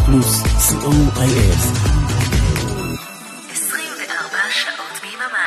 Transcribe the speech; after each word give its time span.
רדיו 0.00 0.06
פלוס, 0.06 0.42
co.il. 0.42 1.60
24 3.52 4.38
שעות 4.50 5.00
ביממה. 5.02 5.44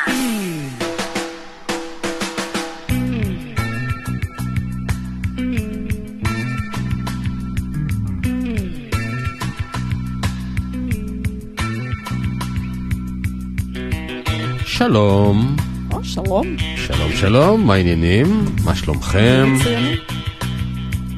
שלום, 14.66 15.56
או, 15.92 16.04
שלום. 16.04 16.56
שלום 16.76 17.12
שלום, 17.16 17.68
מה 17.68 17.74
העניינים? 17.74 18.46
מה 18.64 18.76
שלומכם? 18.76 19.54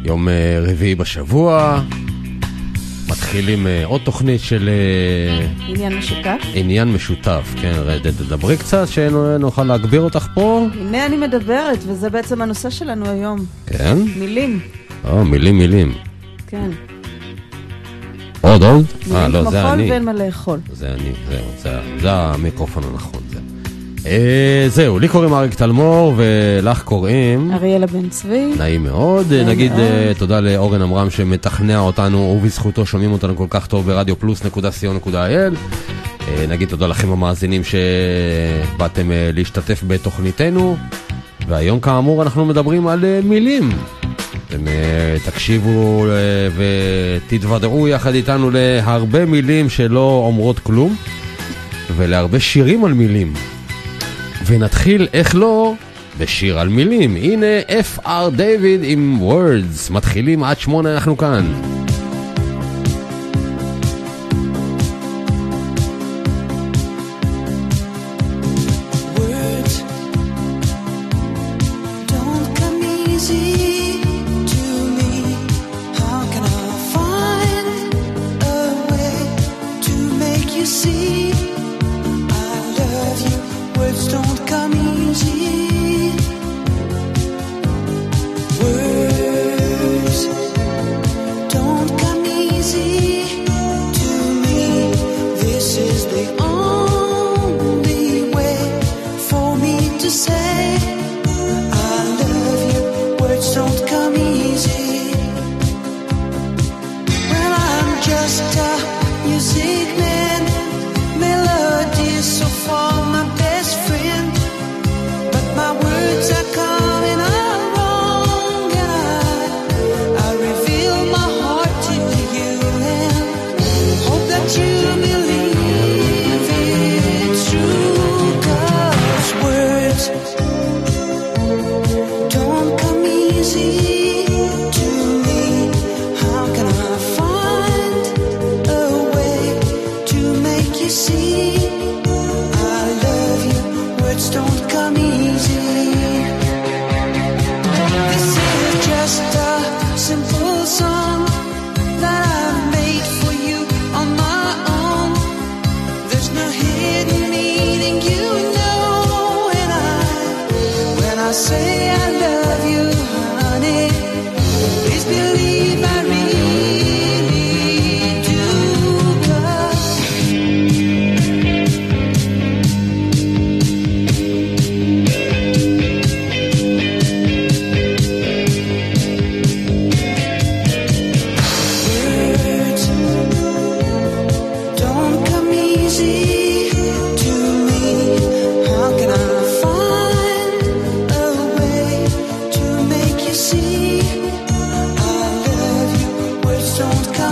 יום 0.06 0.30
אה, 0.30 0.60
רביעי 0.68 0.96
בשבוע, 0.96 1.82
מתחילים 3.26 3.68
אה, 3.68 3.86
עוד 3.86 4.02
תוכנית 4.04 4.42
של 4.42 4.70
אה, 4.70 5.48
עניין 5.68 5.98
משותף. 5.98 6.38
עניין 6.54 6.94
משותף, 6.94 7.54
כן, 7.62 7.74
תדברי 8.02 8.58
קצת 8.58 8.88
שנוכל 8.88 9.64
להגביר 9.64 10.02
אותך 10.02 10.28
פה, 10.34 10.68
הנה 10.80 11.06
אני 11.06 11.18
מדברת, 11.18 11.80
וזה 11.88 12.10
בעצם 12.10 12.42
הנושא 12.42 12.70
שלנו 12.70 13.10
היום. 13.10 13.46
כן? 13.66 13.98
מילים. 14.18 14.60
או, 15.04 15.26
מילים 15.26 15.58
מילים. 15.58 15.94
כן. 16.48 16.70
עוד 18.42 18.64
עוד? 18.64 18.86
אה, 19.12 19.28
מילים 19.28 19.32
לא, 19.34 19.42
כמו 19.42 19.52
זה 19.52 19.62
חול 19.62 19.72
אני. 19.72 19.92
ואין 19.92 20.06
מה 20.06 20.14
לאכול. 20.14 20.60
זה 20.72 20.94
אני, 20.94 21.12
זהו, 21.30 21.46
זה, 21.58 21.80
זה 22.02 22.12
המיקרופון 22.12 22.84
הנכון. 22.84 23.22
אה, 23.22 23.25
זהו, 24.68 25.00
לי 25.00 25.08
קוראים 25.08 25.34
אריק 25.34 25.54
תלמור 25.54 26.14
ולך 26.18 26.84
קוראים... 26.84 27.52
אריאלה 27.54 27.88
בן 27.88 28.10
צבי. 28.10 28.54
נעים 28.58 28.84
מאוד, 28.84 29.34
נגיד. 29.34 29.72
אה, 29.72 30.12
תודה 30.18 30.40
לאורן 30.40 30.82
עמרם 30.82 31.10
שמתכנע 31.10 31.80
אותנו 31.80 32.18
ובזכותו 32.18 32.86
שומעים 32.86 33.12
אותנו 33.12 33.36
כל 33.36 33.48
כך 33.50 33.68
טוב 33.68 33.86
ברדיו 33.86 34.20
פלוס 34.20 34.46
נקודה 34.46 34.72
סיון 34.72 34.96
נקודה 34.96 35.28
אל. 35.28 35.56
אה, 36.28 36.46
נגיד 36.50 36.70
תודה 36.70 36.88
לכם 36.88 37.12
המאזינים 37.12 37.62
שבאתם 37.64 39.12
אה, 39.12 39.30
להשתתף 39.34 39.84
בתוכניתנו 39.88 40.78
והיום 41.48 41.80
כאמור 41.80 42.24
אנחנו 42.24 42.46
מדברים 42.46 42.88
על 42.88 43.06
אה, 43.06 43.20
מילים. 43.24 43.70
אתם 44.48 44.68
אה, 44.68 45.16
תקשיבו 45.26 46.06
אה, 46.06 46.12
ותתוודעו 47.28 47.88
יחד 47.88 48.14
איתנו 48.14 48.50
להרבה 48.54 49.26
מילים 49.26 49.70
שלא 49.70 50.24
אומרות 50.28 50.60
כלום 50.60 50.96
ולהרבה 51.96 52.40
שירים 52.40 52.86
על 52.86 52.94
מילים. 52.94 53.34
ונתחיל, 54.46 55.08
איך 55.14 55.36
לא, 55.36 55.74
בשיר 56.18 56.60
על 56.60 56.70
מילים. 56.70 57.16
הנה 57.16 57.46
F.R. 57.68 58.30
דיוויד 58.36 58.80
עם 58.84 59.20
words. 59.22 59.94
מתחילים 59.94 60.44
עד 60.44 60.60
שמונה, 60.60 60.94
אנחנו 60.94 61.18
כאן. 61.18 61.54
Words 69.16 69.86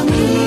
me. 0.01 0.42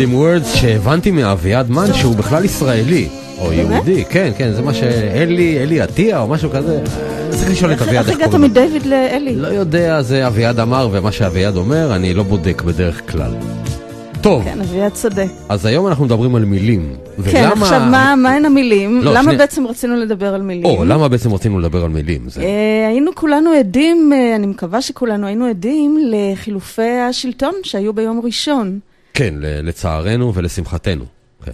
עם 0.00 0.14
words 0.14 0.56
שהבנתי 0.56 1.10
מאביעד 1.10 1.70
מן 1.70 1.92
שהוא 1.92 2.16
בכלל 2.16 2.44
ישראלי. 2.44 3.08
או 3.38 3.52
יהודי, 3.52 4.04
כן, 4.10 4.32
כן, 4.38 4.52
זה 4.52 4.62
מה 4.62 4.74
שאלי, 4.74 5.58
אלי 5.62 5.80
עטיה 5.80 6.20
או 6.20 6.26
משהו 6.26 6.50
כזה. 6.50 6.80
צריך 7.30 7.50
לשאול 7.50 7.72
את 7.72 7.78
איך 7.78 7.88
אביעד 7.88 8.08
איך 8.08 8.16
הגעת. 8.16 8.34
מדייוויד 8.34 8.86
לאלי? 8.86 9.36
לא 9.36 9.46
יודע, 9.48 10.02
זה 10.02 10.26
אביעד 10.26 10.60
אמר, 10.60 10.88
ומה 10.92 11.12
שאביעד 11.12 11.56
אומר, 11.56 11.96
אני 11.96 12.14
לא 12.14 12.22
בודק 12.22 12.62
בדרך 12.62 13.12
כלל. 13.12 13.30
טוב, 14.20 14.44
כן, 14.44 14.60
אביעד 14.60 14.92
צודק. 14.92 15.26
אז 15.48 15.66
היום 15.66 15.86
אנחנו 15.86 16.04
מדברים 16.04 16.34
על 16.34 16.44
מילים. 16.44 16.94
כן, 17.30 17.44
עכשיו 17.44 17.80
מה 17.90 18.30
הן 18.34 18.44
המילים? 18.44 19.00
לא, 19.02 19.14
למה. 19.14 19.34
בעצם 19.34 19.66
רצינו 19.66 19.96
לדבר 19.96 20.34
על 20.34 20.42
מילים? 20.42 20.64
או, 20.64 20.84
למה 20.84 21.08
בעצם 21.08 21.34
רצינו 21.34 21.58
לדבר 21.58 21.84
על 21.84 21.90
מילים? 21.90 22.28
זה... 22.28 22.40
אה, 22.42 22.88
היינו 22.88 23.10
כולנו 23.14 23.50
עדים, 23.50 24.12
אה, 24.12 24.36
אני 24.36 24.46
מקווה 24.46 24.82
שכולנו 24.82 25.26
היינו 25.26 25.46
עדים 25.46 25.98
לחילופי 26.10 26.98
השלטון 27.08 27.54
שהיו 27.62 27.92
ביום 27.92 28.20
ראשון. 28.24 28.78
כן, 29.14 29.34
לצערנו 29.40 30.34
ולשמחתנו. 30.34 31.04
כן. 31.44 31.52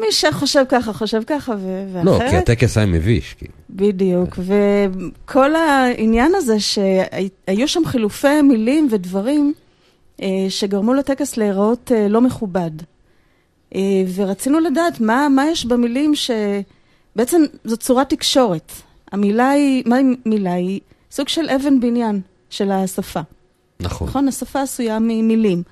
מי 0.00 0.12
שחושב 0.12 0.64
ככה, 0.68 0.92
חושב 0.92 1.22
ככה, 1.26 1.54
ו- 1.58 1.86
ואחרת. 1.92 2.04
לא, 2.04 2.30
כי 2.30 2.36
הטקס 2.36 2.76
היה 2.76 2.86
מביש. 2.86 3.34
כי... 3.38 3.46
בדיוק, 3.70 4.38
וכל 4.38 5.54
העניין 5.54 6.32
הזה 6.34 6.60
שהיו 6.60 7.68
שם 7.68 7.82
חילופי 7.86 8.42
מילים 8.42 8.88
ודברים 8.90 9.54
אה, 10.22 10.46
שגרמו 10.48 10.94
לטקס 10.94 11.36
להיראות 11.36 11.92
אה, 11.94 12.08
לא 12.08 12.20
מכובד. 12.20 12.70
אה, 13.74 13.80
ורצינו 14.14 14.60
לדעת 14.60 15.00
מה, 15.00 15.28
מה 15.28 15.46
יש 15.46 15.66
במילים 15.66 16.12
שבעצם 16.14 17.42
זו 17.64 17.76
צורת 17.76 18.10
תקשורת. 18.10 18.72
המילה 19.12 19.50
היא, 19.50 19.82
מה 19.86 19.96
היא 19.96 20.16
מילה? 20.26 20.52
היא 20.52 20.80
סוג 21.10 21.28
של 21.28 21.48
אבן 21.48 21.80
בניין 21.80 22.20
של 22.50 22.70
השפה. 22.70 23.20
נכון. 23.80 24.08
נכון? 24.08 24.28
השפה 24.28 24.62
עשויה 24.62 24.98
ממילים. 24.98 25.62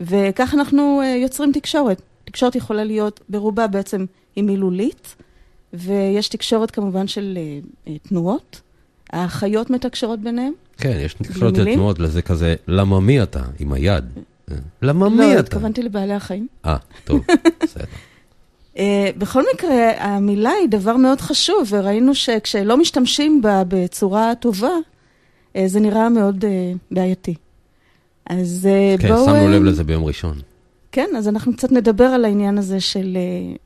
וכך 0.00 0.54
אנחנו 0.54 1.00
אה, 1.02 1.16
יוצרים 1.22 1.52
תקשורת. 1.52 2.02
תקשורת 2.24 2.54
יכולה 2.54 2.84
להיות 2.84 3.20
ברובה 3.28 3.66
בעצם 3.66 4.04
היא 4.36 4.44
מילולית, 4.44 5.16
ויש 5.72 6.28
תקשורת 6.28 6.70
כמובן 6.70 7.06
של 7.06 7.38
אה, 7.40 7.58
אה, 7.88 7.98
תנועות. 7.98 8.60
האחיות 9.12 9.70
מתקשרות 9.70 10.20
ביניהן. 10.20 10.52
כן, 10.76 10.98
יש 11.00 11.14
תקשורת 11.14 11.56
מילים? 11.56 11.74
תנועות 11.74 11.98
לזה 11.98 12.22
כזה, 12.22 12.54
למה 12.66 13.00
מי 13.00 13.22
אתה? 13.22 13.42
עם 13.58 13.72
היד. 13.72 14.04
למה 14.82 15.04
לא, 15.04 15.10
מי 15.10 15.32
אתה? 15.32 15.40
התכוונתי 15.40 15.82
לבעלי 15.82 16.12
החיים. 16.12 16.46
אה, 16.64 16.76
טוב, 17.04 17.20
בסדר. 17.62 17.84
בכל 19.18 19.42
מקרה, 19.54 19.90
המילה 19.98 20.50
היא 20.50 20.68
דבר 20.68 20.96
מאוד 20.96 21.20
חשוב, 21.20 21.68
וראינו 21.68 22.14
שכשלא 22.14 22.76
משתמשים 22.76 23.42
בה 23.42 23.62
בצורה 23.68 24.32
טובה, 24.34 24.72
זה 25.66 25.80
נראה 25.80 26.08
מאוד 26.08 26.44
בעייתי. 26.90 27.34
אז 28.28 28.68
אה, 28.70 28.94
כן, 28.98 29.08
בואו... 29.08 29.24
שמנו 29.24 29.36
אה, 29.36 29.48
לב 29.48 29.62
לזה 29.62 29.84
ביום 29.84 30.04
ראשון. 30.04 30.38
כן, 30.92 31.08
אז 31.16 31.28
אנחנו 31.28 31.52
קצת 31.52 31.72
נדבר 31.72 32.04
על 32.04 32.24
העניין 32.24 32.58
הזה 32.58 32.80
של 32.80 33.16
אה, 33.16 33.56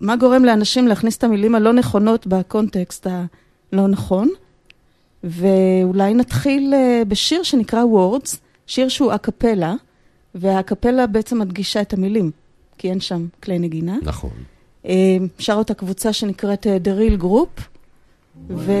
מה 0.00 0.16
גורם 0.16 0.44
לאנשים 0.44 0.88
להכניס 0.88 1.16
את 1.16 1.24
המילים 1.24 1.54
הלא 1.54 1.72
נכונות 1.72 2.26
בקונטקסט 2.26 3.06
הלא 3.06 3.88
נכון. 3.88 4.28
ואולי 5.24 6.14
נתחיל 6.14 6.74
בשיר 7.08 7.42
שנקרא 7.42 7.82
Words, 7.84 8.36
שיר 8.66 8.88
שהוא 8.88 9.14
אקפלה, 9.14 9.74
והאקפלה 10.34 11.06
בעצם 11.06 11.38
מדגישה 11.38 11.80
את 11.80 11.92
המילים, 11.92 12.30
כי 12.78 12.90
אין 12.90 13.00
שם 13.00 13.26
כלי 13.42 13.58
נגינה. 13.58 13.98
נכון. 14.02 14.30
אה, 14.86 15.16
שר 15.38 15.54
אותה 15.54 15.74
קבוצה 15.74 16.12
שנקראת 16.12 16.66
The 16.66 17.20
Real 17.20 17.22
Group, 17.22 17.62
ו... 18.50 18.72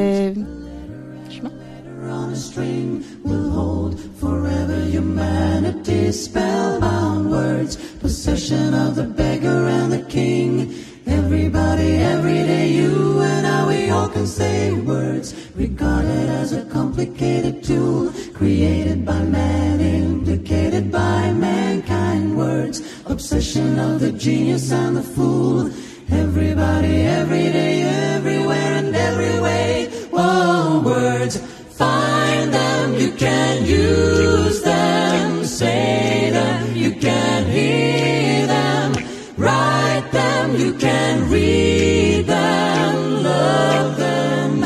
נשמע. 1.28 1.61
On 2.08 2.32
a 2.32 2.36
string 2.36 3.04
will 3.22 3.50
hold 3.50 4.00
forever 4.18 4.80
humanity's 4.84 6.24
spellbound 6.24 7.30
words, 7.30 7.76
possession 7.98 8.74
of 8.74 8.96
the 8.96 9.04
beggar 9.04 9.66
and 9.66 9.92
the 9.92 10.02
king. 10.02 10.74
Everybody, 11.06 11.96
every 11.96 12.42
day, 12.44 12.68
you 12.68 13.20
and 13.20 13.46
I, 13.46 13.66
we 13.66 13.90
all 13.90 14.08
can 14.08 14.26
say 14.26 14.72
words, 14.72 15.34
regarded 15.54 16.28
as 16.28 16.52
a 16.52 16.64
complicated 16.66 17.64
tool, 17.64 18.12
created 18.34 19.04
by 19.04 19.20
man, 19.22 19.80
implicated 19.80 20.90
by 20.92 21.32
mankind. 21.32 22.36
Words, 22.36 22.82
obsession 23.06 23.78
of 23.78 24.00
the 24.00 24.12
genius 24.12 24.70
and 24.72 24.96
the 24.96 25.02
fool. 25.02 25.70
Everybody, 26.10 27.02
every 27.02 27.50
day, 27.52 27.82
everywhere 27.82 28.74
and 28.80 28.94
every 28.94 29.40
way. 29.40 29.88
Whoa, 30.10 30.82
words, 30.84 31.40
find 31.82 32.54
them, 32.54 32.94
you 33.02 33.10
can 33.12 33.64
use 33.64 34.62
them, 34.62 35.44
say 35.44 36.30
them, 36.30 36.76
you 36.76 36.92
can 37.06 37.40
hear 37.56 38.46
them, 38.46 38.88
write 39.36 40.08
them, 40.12 40.54
you 40.62 40.72
can 40.74 41.28
read 41.28 42.22
them, 42.26 42.94
love 43.24 43.96
them, 43.96 44.62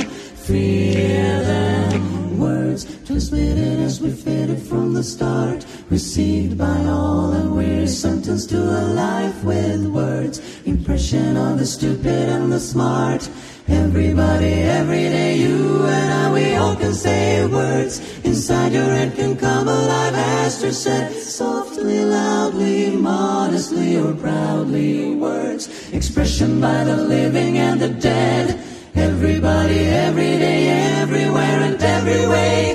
fear 0.46 1.42
them. 1.52 2.38
Words 2.38 2.82
transmitted 3.06 3.78
as 3.88 4.00
we 4.02 4.10
fitted 4.10 4.60
from 4.70 4.92
the 4.92 5.04
start, 5.14 5.64
received 5.88 6.58
by 6.58 6.80
all, 6.96 7.32
and 7.32 7.56
we're 7.56 7.86
sentenced 7.86 8.50
to 8.50 8.60
a 8.80 8.82
life 9.04 9.38
with 9.42 9.86
words. 9.86 10.36
Impression 10.66 11.36
of 11.36 11.58
the 11.60 11.66
stupid 11.66 12.26
and 12.36 12.52
the 12.52 12.60
smart. 12.60 13.22
Everybody, 13.68 14.52
every 14.62 15.08
day, 15.08 15.36
you 15.36 15.84
and 15.86 16.12
I, 16.12 16.32
we 16.32 16.54
all 16.54 16.76
can 16.76 16.94
say 16.94 17.44
words. 17.46 18.00
Inside 18.24 18.72
your 18.72 18.84
head 18.84 19.16
can 19.16 19.36
come 19.36 19.66
alive, 19.66 20.14
Esther 20.14 20.72
said, 20.72 21.12
softly, 21.12 22.04
loudly, 22.04 22.94
modestly, 22.94 23.96
or 23.96 24.14
proudly. 24.14 25.16
Words, 25.16 25.92
expression 25.92 26.60
by 26.60 26.84
the 26.84 26.96
living 26.96 27.58
and 27.58 27.80
the 27.80 27.88
dead. 27.88 28.60
Everybody, 28.94 29.80
every 29.86 30.38
day, 30.38 30.68
everywhere 31.00 31.60
and 31.62 31.82
every 31.82 32.26
way. 32.28 32.65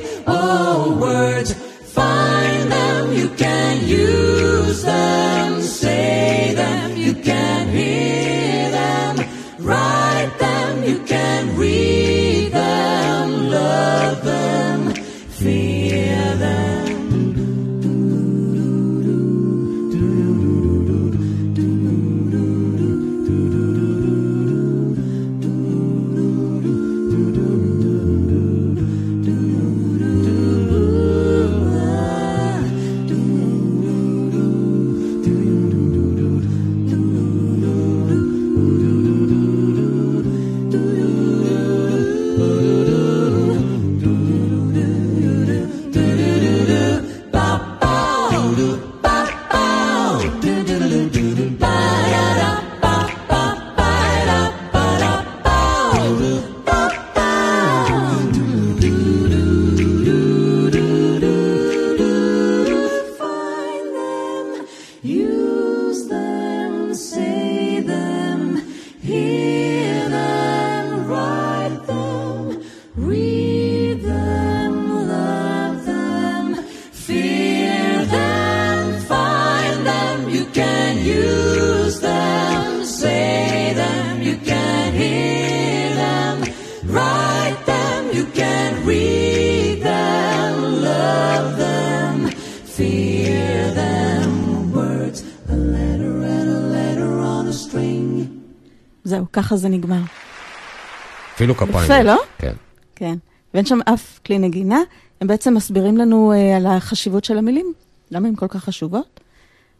אפילו 101.42 101.56
כפיים. 101.56 101.86
יפה. 101.86 102.04
לא? 102.04 102.18
כן. 102.38 102.54
כן. 102.96 103.16
ואין 103.54 103.66
שם 103.66 103.80
אף 103.86 104.20
כלי 104.26 104.40
נגינה. 104.40 104.80
הם 105.22 105.28
בעצם 105.28 105.54
מסבירים 105.54 105.98
לנו 105.98 106.32
אה, 106.32 106.58
על 106.58 106.66
החשיבות 106.66 107.24
של 107.24 107.38
המילים, 107.38 107.74
למה 108.12 108.28
הן 108.28 108.36
כל 108.36 108.48
כך 108.48 108.64
חשובות. 108.64 109.20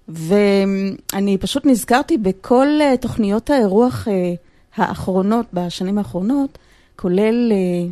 ואני 0.08 1.38
פשוט 1.40 1.66
נזכרתי 1.66 2.18
בכל 2.18 2.68
אה, 2.82 2.98
תוכניות 2.98 3.50
האירוח 3.50 4.08
אה, 4.08 4.34
האחרונות, 4.76 5.46
בשנים 5.54 5.98
האחרונות, 5.98 6.58
כולל 6.96 7.52
אה, 7.52 7.90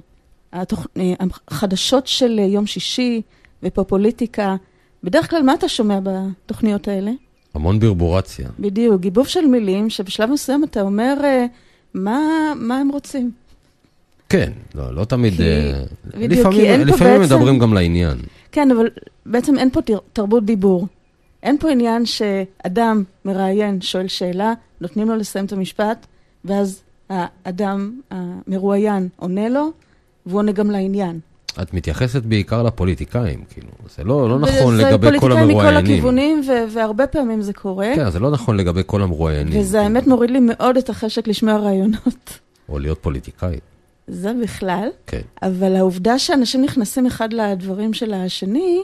התוכ... 0.62 0.88
אה, 0.98 1.14
החדשות 1.48 2.08
של 2.08 2.40
אה, 2.40 2.46
יום 2.46 2.66
שישי 2.66 3.22
ופופוליטיקה. 3.64 4.56
בדרך 5.04 5.30
כלל, 5.30 5.42
מה 5.42 5.54
אתה 5.54 5.70
שומע 5.70 6.00
בתוכניות 6.04 6.88
האלה? 6.88 7.12
המון 7.54 7.80
ברבורציה. 7.80 8.50
בדיוק, 8.60 9.02
גיבוב 9.02 9.28
של 9.28 9.46
מילים, 9.46 9.90
שבשלב 9.90 10.30
מסוים 10.30 10.64
אתה 10.64 10.82
אומר, 10.82 11.18
אה, 11.24 11.46
מה, 11.94 12.20
מה 12.56 12.78
הם 12.78 12.90
רוצים? 12.90 13.32
כן, 14.30 14.52
לא, 14.76 14.96
לא 14.96 15.06
תמיד... 15.06 15.34
כי- 15.34 15.44
אה, 15.44 15.82
בדיוק, 16.18 16.32
לפעמים, 16.32 16.60
כי 16.60 16.68
אין 16.70 16.86
פה 16.90 16.96
לפעמים 16.96 17.22
בעצם- 17.22 17.34
מדברים 17.36 17.60
גם 17.60 17.74
לעניין. 17.74 18.18
כן, 18.52 18.72
אבל 18.72 18.88
בעצם 19.26 19.58
אין 19.58 19.70
פה 19.70 19.82
תר- 19.82 20.00
תרבות 20.14 20.46
דיבור. 20.46 20.88
אין 21.44 21.58
פה 21.60 21.70
עניין 21.72 22.06
שאדם 22.06 23.04
מראיין, 23.26 23.82
שואל 23.82 24.08
שאלה, 24.08 24.54
נותנים 24.82 25.08
לו 25.08 25.16
לסיים 25.16 25.46
את 25.46 25.54
המשפט, 25.54 26.06
ואז 26.46 26.82
האדם 27.10 28.00
המרואיין 28.12 29.08
עונה 29.16 29.50
לו, 29.50 29.70
והוא 30.26 30.38
עונה 30.40 30.52
גם 30.52 30.72
לעניין. 30.72 31.20
את 31.62 31.74
מתייחסת 31.74 32.24
בעיקר 32.24 32.64
לפוליטיקאים, 32.64 33.44
כאילו, 33.50 33.68
זה 33.98 34.04
לא, 34.04 34.30
לא 34.30 34.40
נכון 34.40 34.76
זה 34.78 34.84
לגבי 34.84 35.08
כל 35.08 35.20
פוליטיקאים 35.20 35.48
מכל 35.50 35.60
המרואיינים. 35.60 35.94
הכיוונים, 35.94 36.42
ו- 36.48 36.74
והרבה 36.74 37.08
פעמים 37.08 37.42
זה 37.42 37.54
קורה. 37.54 37.92
כן, 37.96 38.10
זה 38.10 38.20
לא 38.20 38.32
נכון 38.32 38.58
לגבי 38.58 38.82
כל 38.86 39.02
המרואיינים. 39.02 39.60
וזה 39.62 39.82
האמת 39.82 40.08
מוריד 40.08 40.30
לי 40.30 40.40
מאוד 40.40 40.78
את 40.78 40.90
החשק 40.90 41.28
לשמוע 41.28 41.58
רעיונות. 41.58 42.40
או 42.70 42.80
להיות 42.80 42.98
פוליטיקאי, 43.02 43.56
זה 44.10 44.32
בכלל. 44.44 44.90
כן. 45.08 45.22
אבל 45.42 45.76
העובדה 45.76 46.20
שאנשים 46.20 46.62
נכנסים 46.62 47.06
אחד 47.06 47.34
לדברים 47.34 47.94
של 47.94 48.14
השני, 48.14 48.82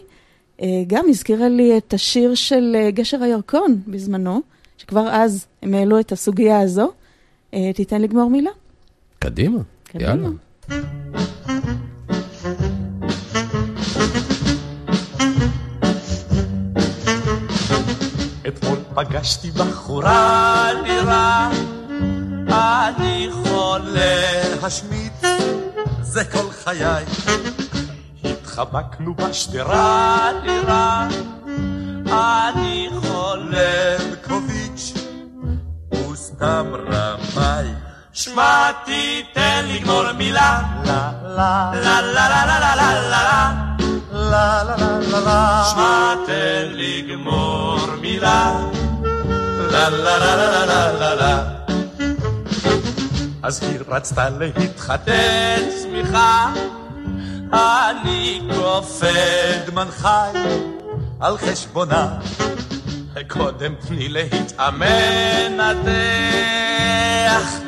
אה, 0.61 0.67
גם 0.87 1.05
הזכירה 1.09 1.49
לי 1.49 1.77
את 1.77 1.93
השיר 1.93 2.35
של 2.35 2.75
אה, 2.75 2.91
גשר 2.91 3.23
הירקון 3.23 3.81
בזמנו, 3.87 4.41
שכבר 4.77 5.07
אז 5.11 5.45
הם 5.61 5.73
העלו 5.73 5.99
את 5.99 6.11
הסוגיה 6.11 6.59
הזו. 6.59 6.91
אה, 7.53 7.71
תיתן 7.73 8.01
לגמור 8.01 8.29
מילה. 8.29 8.51
קדימה, 9.19 9.59
קדימה. 9.83 10.09
יאללה. 10.09 10.29
אתמול 18.47 18.77
פגשתי 18.95 19.51
בחורה 19.51 20.71
נראה, 20.83 21.51
אני 22.47 23.27
חולה 23.31 24.55
השמיץ, 24.61 25.14
זה 26.01 26.23
כל 26.23 26.51
חיי. 26.63 27.05
התחבקנו 28.23 29.15
בשדרה 29.15 30.29
נראה, 30.43 31.07
אני 32.11 32.89
חולה 33.01 33.97
קוביץ', 34.27 34.93
הוא 35.89 36.15
סתם 36.15 36.65
רמאי. 36.73 37.67
שמע 38.13 38.71
תיתן 38.85 39.65
לגמור 39.67 40.11
מילה, 40.17 40.61
לה 40.85 41.11
לה 41.23 41.71
לה 41.73 42.01
לה 42.01 42.29
לה 42.29 42.59
לה 42.59 42.59
לה 42.59 42.75
לה 42.75 42.93
לה 43.09 43.55
לה 44.11 44.63
לה 44.63 44.63
לה 44.63 44.99
לה 45.11 45.19
לה 45.19 45.63
שמע 45.71 46.15
תן 46.25 46.71
לגמור 46.71 47.79
מילה 48.01 48.53
לה 49.71 49.89
לה 49.89 50.17
לה 50.17 50.35
לה 50.35 50.65
לה 50.65 50.91
לה 50.91 51.15
לה 51.15 51.64
אז 53.45 53.63
היא 53.63 53.79
רצתה 53.87 54.29
להתחתן 54.29 55.61
צמיחה 55.81 56.53
אני 57.53 58.41
כופלדמן 58.55 59.87
חי 59.91 60.31
על 61.19 61.37
חשבונה. 61.37 62.19
קודם 63.27 63.73
תני 63.87 64.09
להתאמן 64.09 65.57
נתח 65.57 65.89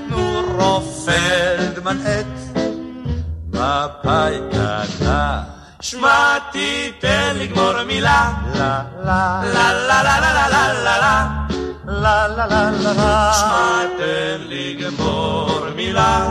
נו 0.09 0.41
רופלדמן 0.57 1.97
את 2.01 2.59
מפאי 3.47 4.39
קטנה 4.49 5.43
שמע 5.81 6.37
תיתן 6.51 7.35
לגמור 7.35 7.83
מילה. 7.83 8.31
לה. 8.55 8.83
לה 9.03 9.41
לה 9.43 10.03
לה 10.03 10.03
לה 10.03 10.31
לה 10.31 10.49
לה 10.49 10.73
לה 10.73 10.99
לה 10.99 11.46
לה 11.87 12.27
לה 12.27 12.47
לה 12.47 12.71
לה 12.71 12.93
לה. 12.93 13.33
שמע, 13.33 13.81
תן 13.97 14.41
לי 14.47 14.73
גמור 14.73 15.59
מילה, 15.75 16.29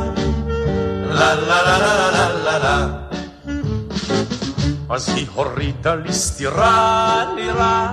לה 1.03 1.35
לה 1.35 1.63
לה 1.63 1.79
לה 1.79 2.11
לה 2.11 2.33
לה 2.45 2.59
לה. 2.59 2.87
אז 4.91 5.09
היא 5.09 5.27
הורידה 5.35 5.95
לי 5.95 6.13
סטירה 6.13 7.25
נראה, 7.37 7.93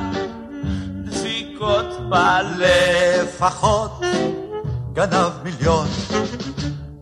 דפיקות 1.06 2.10
בה 2.10 2.40
לפחות, 2.58 4.02
גנב 4.94 5.32
מיליון. 5.44 5.88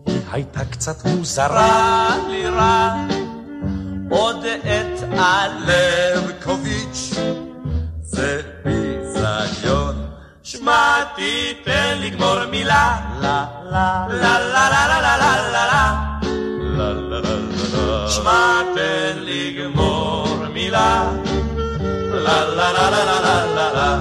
היא 0.06 0.20
הייתה 0.32 0.64
קצת 0.64 1.04
מוזרה 1.04 2.08
לירה, 2.28 2.96
עוד 4.10 4.44
את 4.44 5.02
אלרקוביץ', 5.12 7.14
זה 8.02 8.40
ביזיון. 8.64 9.91
שמע 10.62 11.04
תיתן 11.14 11.98
לגמור 12.00 12.44
מילה 12.50 12.96
לה 13.20 13.46
לה 13.64 14.06
לה 14.08 14.38
לה 14.38 14.70
לה 14.70 14.86
לה 15.00 15.16
לה 15.16 15.50
לה 15.50 15.66
לה 15.66 15.94
שמע 18.08 18.62
תן 18.74 19.18
לגמור 19.18 20.36
מילה 20.52 21.10
לה 22.12 22.44
לה 22.44 22.72
לה 22.72 22.90
לה 22.90 23.04
לה 23.04 23.20
לה 23.20 23.46
לה 23.54 23.72
לה 23.72 23.98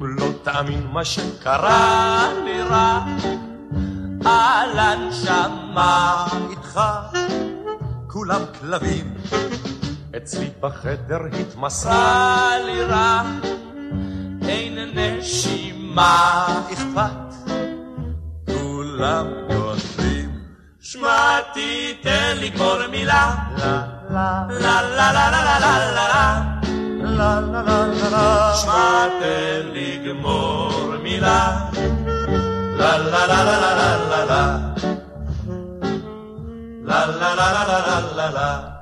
לא 0.00 0.26
תאמין 0.42 0.86
מה 0.92 1.04
שקרה 1.04 2.28
לי 2.44 2.62
רע 2.62 3.04
על 4.24 4.78
הנשמה 4.78 6.26
איתך 6.50 6.80
כולם 8.06 8.40
כלבים 8.60 9.14
אצלי 10.16 10.50
בחדר 10.60 11.20
התמסרה 11.40 12.50
לי 12.66 12.82
רע 12.82 13.22
אין 14.48 14.78
נשימה 14.94 16.46
אכפת 16.72 17.50
כולם 18.46 19.26
גונבים 19.48 20.30
שמע 20.80 21.40
תיתן 21.54 22.36
לגמור 22.36 22.86
מילה 22.90 23.34
לה 23.58 23.82
לה 24.10 24.46
לה 24.48 25.12
לה 25.12 25.30
לה 25.30 25.30
לה 25.30 25.58
לה 25.60 25.78
לה 25.78 25.98
לה 25.98 26.20
לה 27.00 27.40
לה 27.40 27.86
לה 27.86 28.10
לה 28.10 28.54
שמע 28.54 29.08
תן 29.20 29.66
לגמור 29.72 30.96
מילה 31.02 31.68
לה 32.78 32.98
לה 32.98 33.26
לה 33.26 33.44
לה 33.44 33.60
לה 33.60 33.76
לה 33.76 34.24
לה 34.24 34.66
לה 36.84 37.06
לה 37.16 37.34
לה 37.34 37.52
לה 37.56 38.30
לה 38.30 38.30
לה 38.30 38.76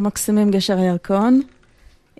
מקסימים 0.00 0.50
גשר 0.50 0.78
הירקון. 0.78 1.40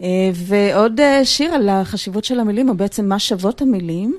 אה, 0.03 0.31
ועוד 0.35 1.01
אה, 1.01 1.25
שיר 1.25 1.55
על 1.55 1.69
החשיבות 1.69 2.25
של 2.25 2.41
המילים, 2.41 2.69
או 2.69 2.75
בעצם 2.75 3.09
מה 3.09 3.19
שוות 3.19 3.63
המילים. 3.63 4.19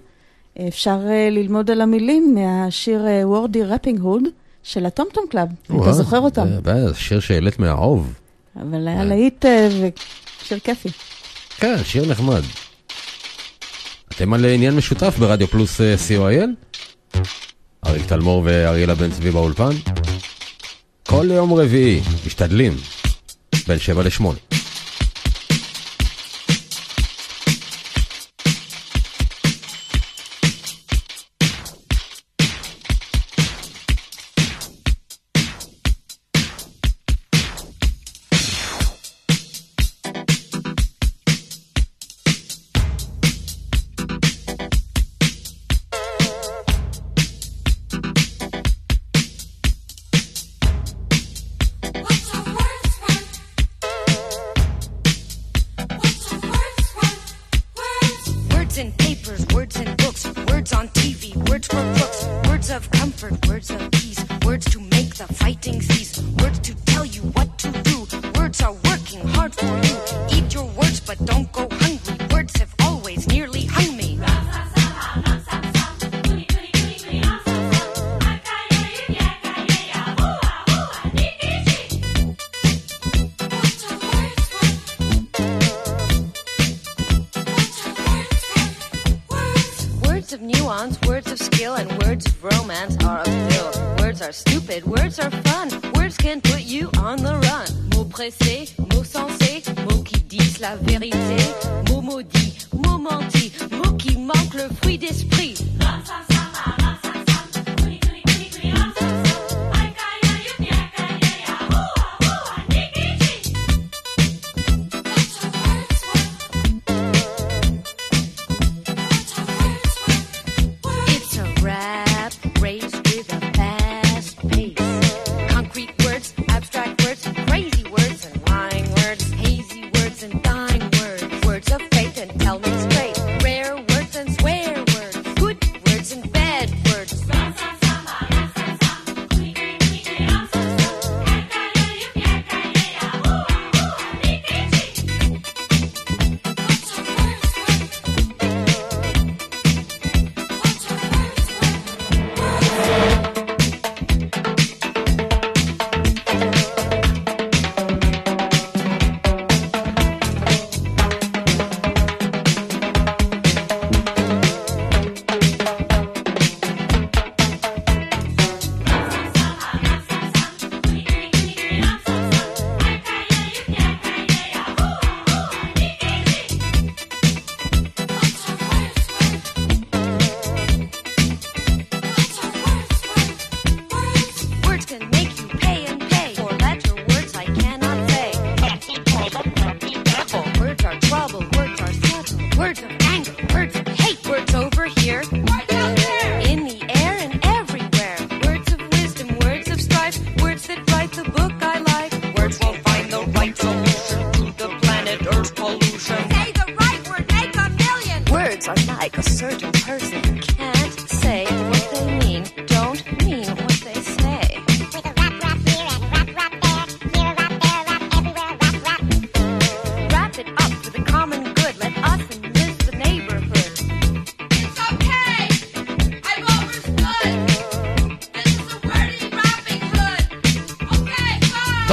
אה, 0.59 0.67
אפשר 0.67 0.99
ללמוד 1.31 1.71
על 1.71 1.81
המילים 1.81 2.35
מהשיר 2.35 3.05
וורדי 3.23 3.63
רפינג 3.63 3.99
הוד 3.99 4.23
של 4.63 4.85
הטום 4.85 5.07
טום 5.07 5.23
קלאב, 5.29 5.47
אתה 5.81 5.91
זוכר 5.91 6.19
אותם. 6.19 6.47
זה 6.65 6.95
שיר 6.95 7.19
שהעלית 7.19 7.59
מהאוב. 7.59 8.13
אבל 8.55 8.87
היה 8.87 9.03
להיט 9.03 9.45
ושיר 10.41 10.59
כיפי. 10.59 10.89
כן, 11.57 11.75
שיר 11.83 12.05
נחמד. 12.05 12.41
אתם 14.11 14.33
על 14.33 14.45
עניין 14.45 14.75
משותף 14.75 15.15
ברדיו 15.19 15.47
פלוס 15.47 15.81
co.il? 15.81 17.19
אריק 17.85 18.05
תלמור 18.05 18.41
ואריאלה 18.45 18.95
בן 18.95 19.11
צבי 19.11 19.31
באולפן. 19.31 19.71
כל 21.07 21.27
יום 21.29 21.53
רביעי, 21.53 22.01
משתדלים, 22.25 22.73
בין 23.67 23.79
7 23.79 24.03
ל-8. 24.03 24.60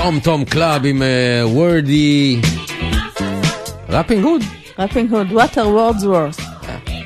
טום 0.09 0.21
טום 0.21 0.45
קלאב 0.45 0.87
עם 0.87 1.03
אה, 1.03 1.47
Wordy 1.49 2.41
Rappinghood. 3.89 4.43
Rappinghood, 4.79 5.27
what 5.31 5.55
are 5.55 5.59
words 5.59 6.03
worth? 6.05 6.43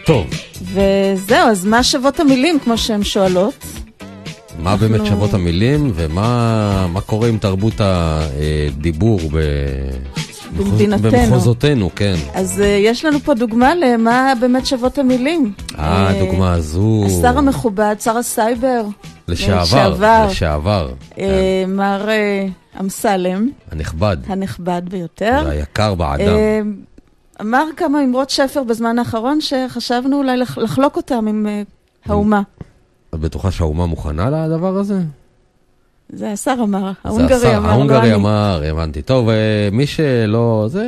טוב, 0.07 0.27
וזהו, 0.63 1.49
אז 1.49 1.65
מה 1.67 1.83
שוות 1.83 2.21
המילים, 2.21 2.59
כמו 2.65 2.79
שהן 2.79 3.05
שואלות? 3.05 3.55
מה 4.59 4.73
אנחנו- 4.73 4.89
באמת 4.89 5.07
שוות 5.07 5.35
המילים 5.35 5.93
ומה 5.95 6.87
מה 6.93 7.01
קורה 7.01 7.29
עם 7.29 7.39
תרבות 7.39 7.75
הדיבור 7.81 9.21
ב... 9.33 9.39
במדינתנו. 10.57 11.11
במחוזותינו, 11.11 11.91
כן. 11.97 12.15
אז 12.35 12.59
אה, 12.61 12.65
יש 12.65 13.05
לנו 13.05 13.21
פה 13.21 13.35
דוגמה 13.35 13.75
למה 13.75 14.33
באמת 14.41 14.67
שוות 14.67 14.99
המילים. 14.99 15.53
אה, 15.79 15.85
אה, 15.85 16.09
הדוגמה 16.09 16.53
הזו. 16.53 17.05
השר 17.07 17.39
המכובד, 17.39 17.97
שר 18.01 18.19
הסייבר. 18.19 18.83
לשעבר. 19.33 19.89
לשעבר. 19.91 20.27
לשעבר. 20.31 20.91
אה, 21.19 21.65
מר 21.69 22.09
אה, 22.09 22.47
אמסלם, 22.81 23.49
הנכבד. 23.71 24.17
הנכבד 24.27 24.83
ביותר. 24.89 25.43
והיקר 25.47 25.95
באדם. 25.95 26.21
אה, 26.29 26.61
אמר 27.41 27.65
כמה 27.77 28.05
אמרות 28.05 28.31
שפר 28.31 28.63
בזמן 28.63 28.99
האחרון 28.99 29.39
שחשבנו 29.41 30.19
אולי 30.19 30.37
לח- 30.37 30.59
לחלוק 30.59 30.97
אותם 30.97 31.27
עם 31.29 31.47
אה, 31.49 31.63
האומה. 32.07 32.43
את 33.15 33.19
בטוחה 33.21 33.51
שהאומה 33.51 33.87
מוכנה 33.87 34.31
לדבר 34.31 34.77
הזה? 34.77 34.99
זה 36.15 36.31
השר 36.33 36.55
אמר, 36.63 36.81
זה 36.83 37.09
ההונגרי 37.09 37.57
אמר, 37.57 37.67
לא 37.67 37.73
ההונגרי. 37.73 38.15
אמר, 38.15 38.63
הבנתי. 38.71 39.03
טוב, 39.03 39.29
אה, 39.29 39.35
מי 39.73 39.87
שלא... 39.87 40.67
זה 40.69 40.85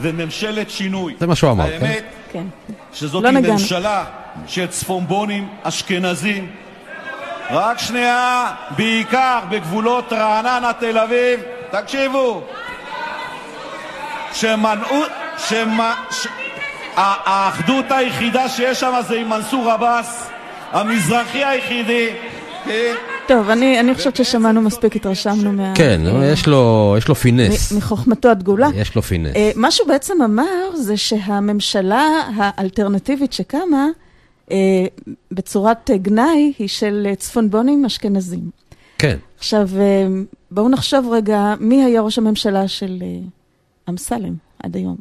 וממשלת 0.00 0.70
שינוי. 0.70 1.14
זה 1.20 1.26
מה 1.26 1.34
שהוא 1.34 1.50
אמר, 1.50 1.64
כן? 1.78 1.86
האמת 1.86 2.04
כן. 2.32 2.44
שזאת 2.92 3.24
לא. 3.24 3.30
ממשלה 3.30 4.04
של 4.46 4.66
צפונבונים 4.66 5.48
אשכנזים. 5.62 6.46
רק 7.50 7.78
שנייה, 7.78 8.50
בעיקר 8.76 9.38
בגבולות 9.50 10.12
רעננה, 10.12 10.72
תל 10.72 10.98
אביב. 10.98 11.40
תקשיבו. 11.70 12.42
שמנעו... 14.32 15.02
האחדות 16.96 17.84
היחידה 17.90 18.48
שיש 18.48 18.80
שם 18.80 19.00
זה 19.08 19.14
עם 19.14 19.28
מנסור 19.28 19.70
עבאס, 19.70 20.28
המזרחי 20.72 21.44
היחידי. 21.44 22.08
כן? 22.64 22.94
טוב, 23.26 23.50
אני 23.50 23.80
אני 23.80 23.94
חושבת 23.94 24.16
ששמענו 24.16 24.60
מספיק, 24.62 24.96
התרשמנו 24.96 25.52
מה... 25.52 25.72
כן, 25.74 26.00
יש 26.32 26.46
לו 26.46 26.94
יש 26.98 27.08
לו 27.08 27.14
פינס. 27.14 27.72
מחוכמתו 27.72 28.28
הדגולה. 28.28 28.68
יש 28.74 28.96
לו 28.96 29.02
פינס. 29.02 29.36
אה, 29.36 29.50
מה 29.56 29.70
שהוא 29.70 29.88
בעצם 29.88 30.22
אמר 30.22 30.76
זה 30.76 30.96
שהממשלה 30.96 32.06
האלטרנטיבית 32.36 33.32
שקמה 33.32 33.86
בצורת 35.32 35.90
אה, 35.90 35.96
גנאי 35.96 36.52
היא 36.58 36.68
של 36.68 37.06
אה, 37.06 37.14
צפונבונים 37.14 37.84
אשכנזים. 37.84 38.50
כן. 38.98 39.16
עכשיו, 39.38 39.68
אה, 39.76 40.06
בואו 40.50 40.68
נחשוב 40.68 41.08
רגע, 41.12 41.54
מי 41.60 41.84
היה 41.84 42.00
ראש 42.00 42.18
הממשלה 42.18 42.68
של 42.68 42.98
אה, 43.02 43.18
אמסלם 43.88 44.34
עד 44.62 44.76
היום? 44.76 44.96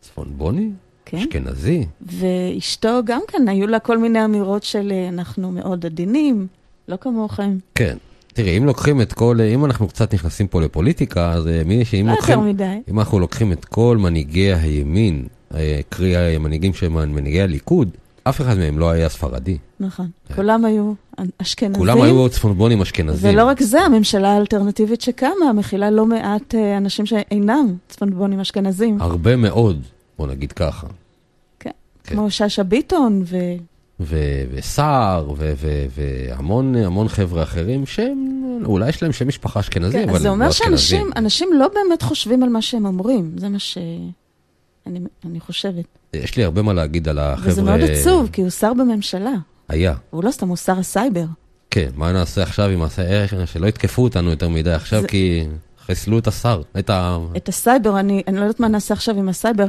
צפונבוני? 0.00 0.70
כן. 1.04 1.16
אשכנזי? 1.16 1.86
ואשתו 2.00 3.00
גם 3.04 3.20
כן, 3.28 3.48
היו 3.48 3.66
לה 3.66 3.78
כל 3.78 3.98
מיני 3.98 4.24
אמירות 4.24 4.62
של 4.62 4.92
אה, 4.92 5.08
אנחנו 5.08 5.50
מאוד 5.50 5.86
עדינים, 5.86 6.46
לא 6.88 6.96
כמוכם. 7.00 7.58
כן. 7.74 7.96
תראי, 8.32 8.58
אם 8.58 8.64
לוקחים 8.66 9.00
את 9.00 9.12
כל, 9.12 9.40
אם 9.40 9.64
אנחנו 9.64 9.88
קצת 9.88 10.14
נכנסים 10.14 10.46
פה 10.46 10.62
לפוליטיקה, 10.62 11.32
אז 11.32 11.46
אה, 11.46 11.62
מי 11.66 11.84
שאם 11.84 12.06
לא 12.06 12.12
לוקחים, 12.12 12.38
יותר 12.38 12.48
מדי. 12.48 12.80
אם 12.90 12.98
אנחנו 12.98 13.18
לוקחים 13.18 13.52
את 13.52 13.64
כל 13.64 13.96
מנהיגי 14.00 14.52
הימין, 14.52 15.26
אה, 15.54 15.80
קרי 15.88 16.36
המנהיגים 16.36 16.74
שהם 16.74 17.14
מנהיגי 17.14 17.42
הליכוד, 17.42 17.90
אף 18.28 18.40
אחד 18.40 18.58
מהם 18.58 18.78
לא 18.78 18.90
היה 18.90 19.08
ספרדי. 19.08 19.58
נכון. 19.80 20.08
כולם 20.34 20.64
היו 20.64 20.92
אשכנזים. 21.42 21.74
כן. 21.74 21.78
כולם 21.78 22.02
היו 22.02 22.28
צפונבונים 22.28 22.80
אשכנזים. 22.80 23.34
ולא 23.34 23.44
רק 23.44 23.62
זה, 23.62 23.80
הממשלה 23.80 24.28
האלטרנטיבית 24.28 25.00
שקמה 25.00 25.52
מכילה 25.54 25.90
לא 25.90 26.06
מעט 26.06 26.54
אה, 26.54 26.76
אנשים 26.76 27.06
שאינם 27.06 27.76
צפונבונים 27.88 28.40
אשכנזים. 28.40 29.00
הרבה 29.00 29.36
מאוד, 29.36 29.82
בוא 30.18 30.26
נגיד 30.26 30.52
ככה. 30.52 30.86
כן. 31.60 31.70
כן. 32.04 32.14
כמו 32.14 32.30
שאשא 32.30 32.62
ביטון, 32.62 33.22
ו... 33.26 33.36
ו- 34.00 34.42
וסער, 34.52 35.30
ו- 35.36 35.52
ו- 35.56 35.86
והמון 35.96 36.76
המון 36.76 37.08
חבר'ה 37.08 37.42
אחרים 37.42 37.86
שהם, 37.86 38.42
אולי 38.64 38.88
יש 38.88 39.02
להם 39.02 39.12
שם 39.12 39.28
משפחה 39.28 39.60
אשכנזי, 39.60 39.92
כן, 39.92 40.08
אבל 40.08 40.18
זה 40.18 40.28
הם 40.28 40.34
אומר 40.34 40.44
לא 40.46 40.50
אשכנזים. 40.50 40.76
שאנשים 40.76 41.10
אנשים 41.16 41.48
לא 41.58 41.68
באמת 41.74 42.02
חושבים 42.02 42.42
על 42.42 42.48
מה 42.48 42.62
שהם 42.62 42.86
אומרים, 42.86 43.32
זה 43.36 43.48
מה 43.48 43.58
שאני 43.58 44.10
אני, 44.88 45.00
אני 45.24 45.40
חושבת. 45.40 45.84
יש 46.14 46.36
לי 46.36 46.44
הרבה 46.44 46.62
מה 46.62 46.72
להגיד 46.72 47.08
על 47.08 47.18
החבר'ה... 47.18 47.48
וזה 47.48 47.62
מאוד 47.62 47.80
עצוב, 47.80 48.28
כי 48.32 48.42
הוא 48.42 48.50
שר 48.50 48.74
בממשלה. 48.74 49.34
היה. 49.68 49.94
הוא 50.10 50.24
לא 50.24 50.30
סתם, 50.30 50.48
הוא 50.48 50.56
שר 50.56 50.78
הסייבר. 50.78 51.24
כן, 51.70 51.88
מה 51.96 52.12
נעשה 52.12 52.42
עכשיו 52.42 52.68
עם 52.68 52.82
הסייבר? 52.82 53.40
אה, 53.40 53.46
שלא 53.46 53.66
יתקפו 53.66 54.02
אותנו 54.02 54.30
יותר 54.30 54.48
מדי 54.48 54.72
עכשיו, 54.72 55.00
זה... 55.00 55.08
כי 55.08 55.46
חיסלו 55.86 56.18
את 56.18 56.26
השר, 56.26 56.62
את 56.78 56.90
ה... 56.90 57.18
את 57.36 57.48
הסייבר, 57.48 58.00
אני, 58.00 58.22
אני 58.26 58.36
לא 58.36 58.40
יודעת 58.40 58.60
מה 58.60 58.68
נעשה 58.68 58.94
עכשיו 58.94 59.18
עם 59.18 59.28
הסייבר. 59.28 59.66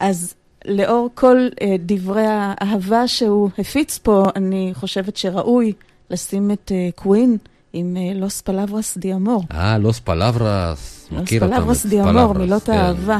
אז 0.00 0.34
לאור 0.64 1.08
כל 1.14 1.48
אה, 1.62 1.76
דברי 1.78 2.26
האהבה 2.26 3.08
שהוא 3.08 3.50
הפיץ 3.58 3.98
פה, 3.98 4.24
אני 4.36 4.70
חושבת 4.74 5.16
שראוי 5.16 5.72
לשים 6.10 6.50
את 6.50 6.72
אה, 6.74 6.88
קווין 6.94 7.36
עם 7.72 7.96
אה, 7.96 8.14
לוס 8.14 8.40
פלברס 8.40 8.98
דיאמור. 8.98 9.44
אה, 9.52 9.78
לוס 9.78 10.00
פלברס, 10.00 11.08
מכיר 11.12 11.42
אותם. 11.42 11.54
לוס 11.54 11.60
פלברס 11.60 11.86
דיאמור, 11.86 12.32
מילות 12.32 12.62
כן. 12.62 12.72
האהבה. 12.72 13.18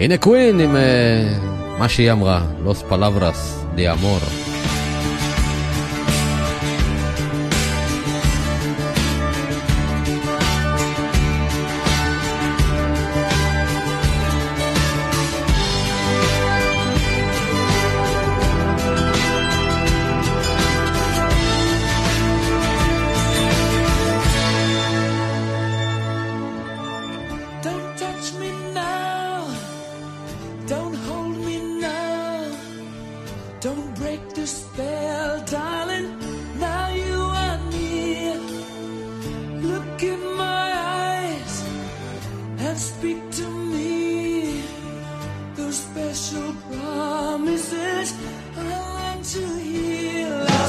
הנה 0.00 0.18
קווין 0.18 0.60
עם 0.60 0.76
אה, 0.76 1.34
מה 1.78 1.88
שהיא 1.88 2.12
אמרה, 2.12 2.42
לוס 2.64 2.82
פלברס, 2.82 3.64
דיאמור. 3.74 4.18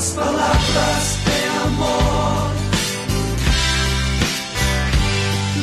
las 0.02 0.10
palabras 0.14 1.18
de 1.28 1.40
amor. 1.68 2.50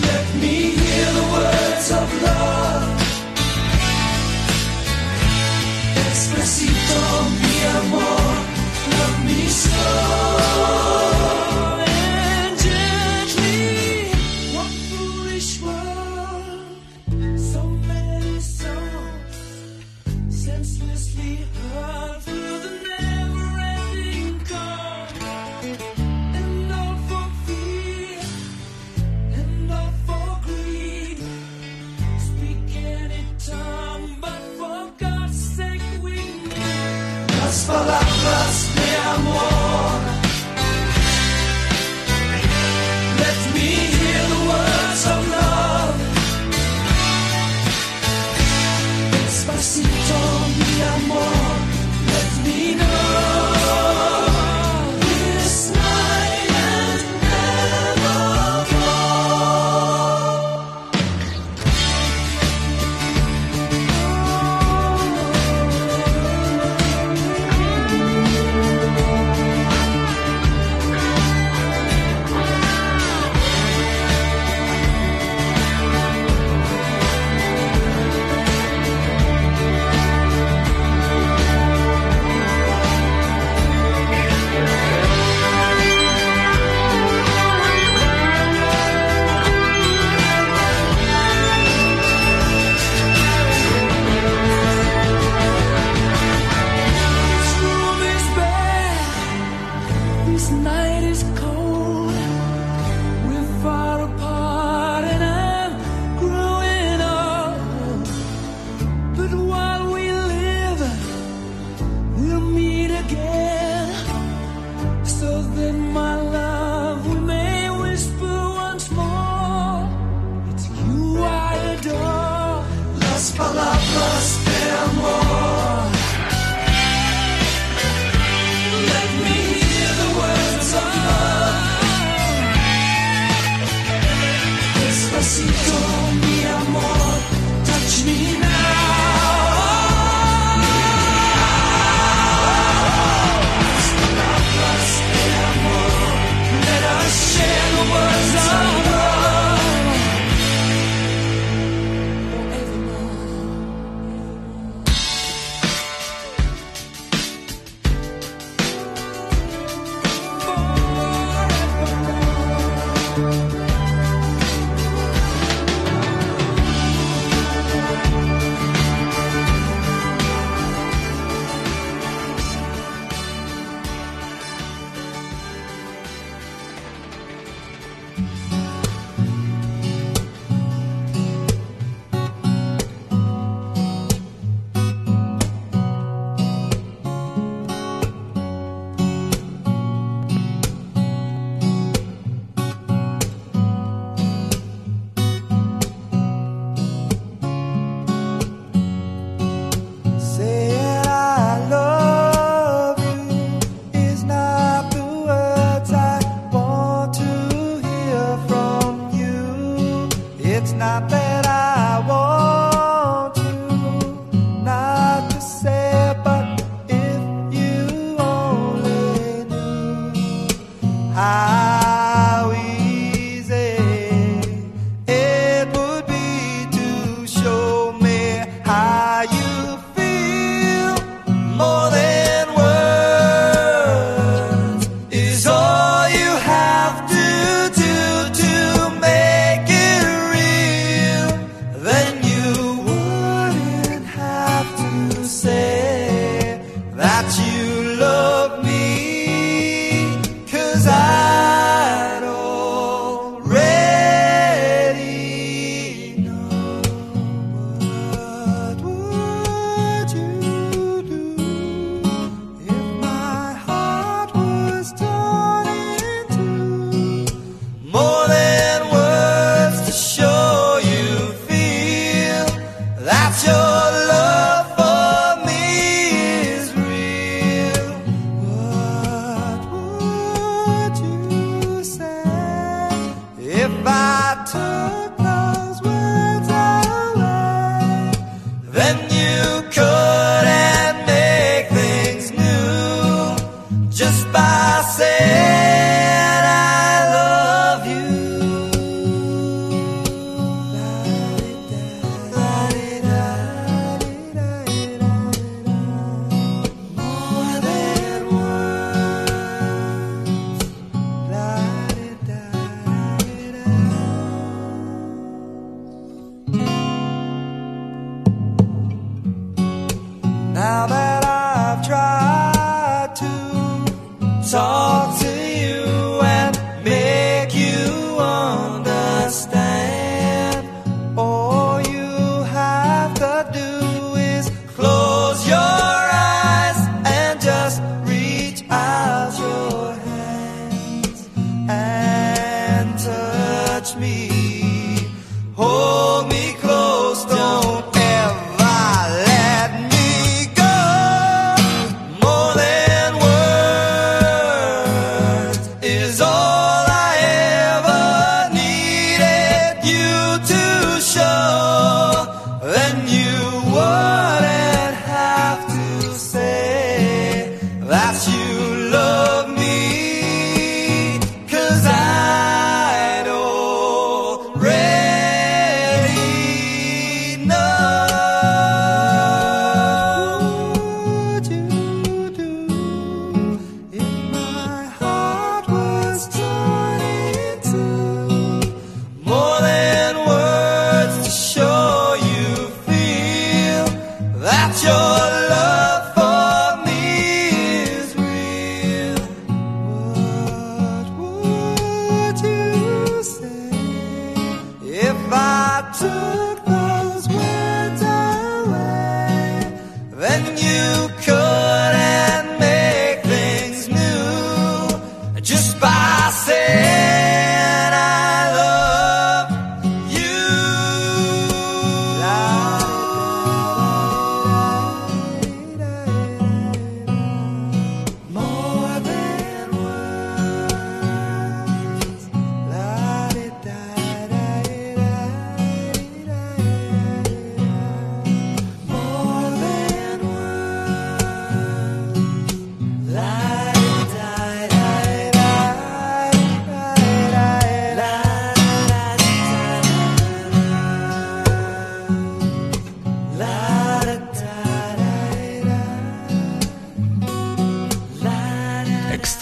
Let 0.07 0.27
me 0.41 0.57
hear 0.79 1.07
the 1.19 1.27
words 1.35 1.91
of 2.01 2.07
love. 2.23 3.01
Expresito 6.09 7.01
mi 7.41 7.57
amor, 7.81 8.31
love 8.93 9.25
me 9.25 9.49
so. 9.49 10.28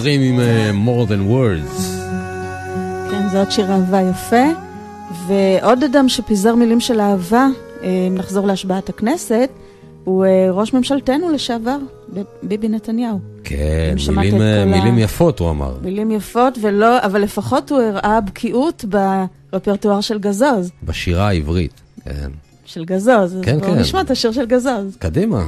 חוזרים 0.07 0.23
עם 0.23 0.41
uh, 0.41 0.89
more 0.89 1.11
than 1.11 1.31
words. 1.33 1.83
כן, 3.11 3.29
זה 3.29 3.39
עוד 3.39 3.51
שיר 3.51 3.73
אהבה 3.73 4.01
יפה. 4.01 4.45
ועוד 5.27 5.85
אדם 5.85 6.09
שפיזר 6.09 6.55
מילים 6.55 6.81
של 6.81 7.01
אהבה, 7.01 7.47
אה, 7.83 8.07
אם 8.09 8.15
נחזור 8.15 8.47
להשבעת 8.47 8.89
הכנסת, 8.89 9.51
הוא 10.05 10.25
אה, 10.25 10.49
ראש 10.51 10.73
ממשלתנו 10.73 11.31
לשעבר, 11.31 11.77
ביבי 12.43 12.69
נתניהו. 12.69 13.19
כן, 13.45 13.95
מילים, 14.17 14.39
מילים 14.67 14.97
ה... 14.97 15.01
יפות 15.01 15.39
הוא 15.39 15.51
אמר. 15.51 15.75
מילים 15.83 16.11
יפות, 16.11 16.59
ולא, 16.61 16.99
אבל 16.99 17.23
לפחות 17.23 17.71
הוא 17.71 17.81
הראה 17.81 18.21
בקיאות 18.21 18.85
ברפרטואר 18.85 20.01
של 20.01 20.19
גזוז. 20.19 20.71
בשירה 20.83 21.29
העברית, 21.29 21.81
כן. 22.05 22.31
של 22.65 22.85
גזוז, 22.85 23.37
כן, 23.43 23.55
אז 23.55 23.61
בואו 23.61 23.73
כן. 23.73 23.79
נשמע 23.79 24.01
את 24.01 24.11
השיר 24.11 24.33
של 24.33 24.47
גזוז. 24.47 24.97
קדימה. 24.99 25.45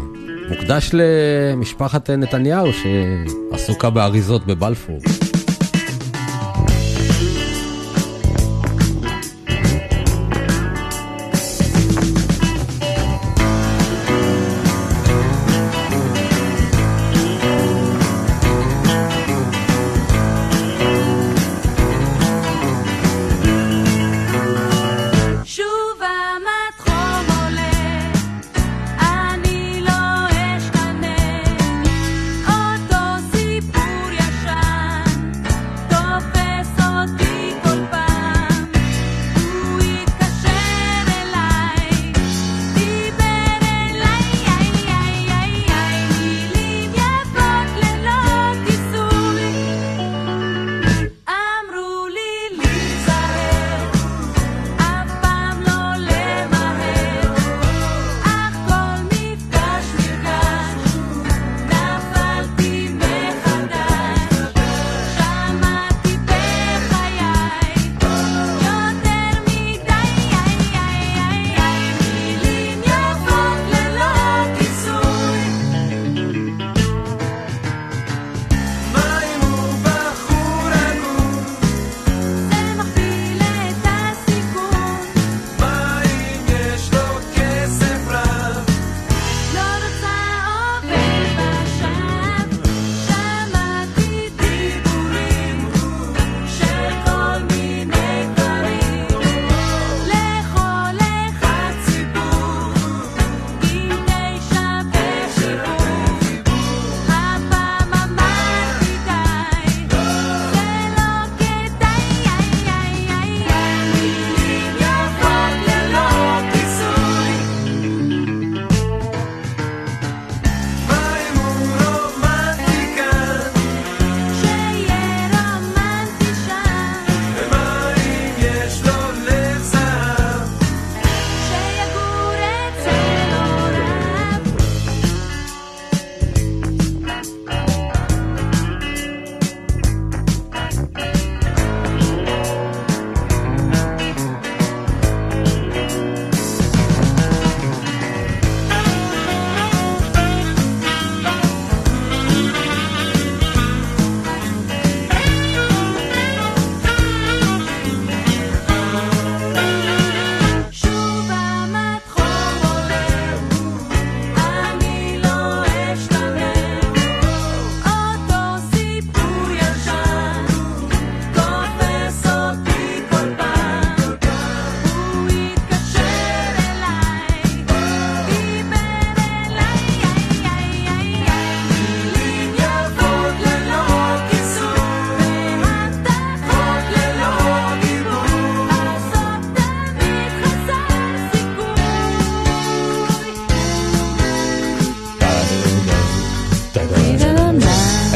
מוקדש 0.49 0.91
למשפחת 0.93 2.11
נתניהו 2.11 2.69
שעסוקה 2.73 3.91
באריזות 3.91 4.47
בבלפור. 4.47 4.99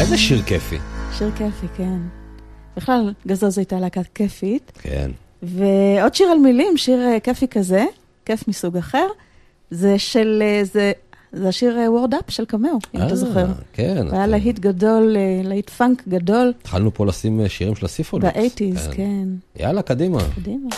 איזה 0.03 0.17
שיר 0.17 0.41
כיפי. 0.41 0.77
שיר 1.17 1.31
כיפי, 1.37 1.67
כן. 1.77 1.97
בכלל, 2.77 3.13
גזוז 3.27 3.57
הייתה 3.57 3.79
להקה 3.79 4.01
כיפית. 4.15 4.71
כן. 4.81 5.11
ועוד 5.43 6.15
שיר 6.15 6.27
על 6.27 6.37
מילים, 6.37 6.77
שיר 6.77 7.01
אה, 7.01 7.19
כיפי 7.19 7.47
כזה, 7.47 7.85
כיף 8.25 8.47
מסוג 8.47 8.77
אחר, 8.77 9.07
זה 9.71 9.99
של, 9.99 10.43
אה, 10.45 10.63
זה, 10.63 10.91
זה 11.31 11.47
השיר 11.47 11.79
אה, 11.79 11.91
Word 11.91 12.13
Up 12.13 12.29
של 12.29 12.45
קמיאו, 12.45 12.77
אם 12.95 13.01
אה, 13.01 13.05
אתה 13.05 13.15
זוכר. 13.15 13.45
כן. 13.73 14.07
היה 14.11 14.27
להיט 14.27 14.55
כן. 14.55 14.61
גדול, 14.61 15.15
להיט 15.43 15.69
פאנק 15.69 16.03
גדול. 16.07 16.53
התחלנו 16.61 16.93
פה 16.93 17.05
לשים 17.05 17.47
שירים 17.47 17.75
של 17.75 17.85
הסיפוליקס. 17.85 18.35
באייטיז, 18.35 18.87
כן. 18.87 18.93
כן. 18.93 19.63
יאללה, 19.63 19.81
קדימה. 19.81 20.19
קדימה. 20.35 20.69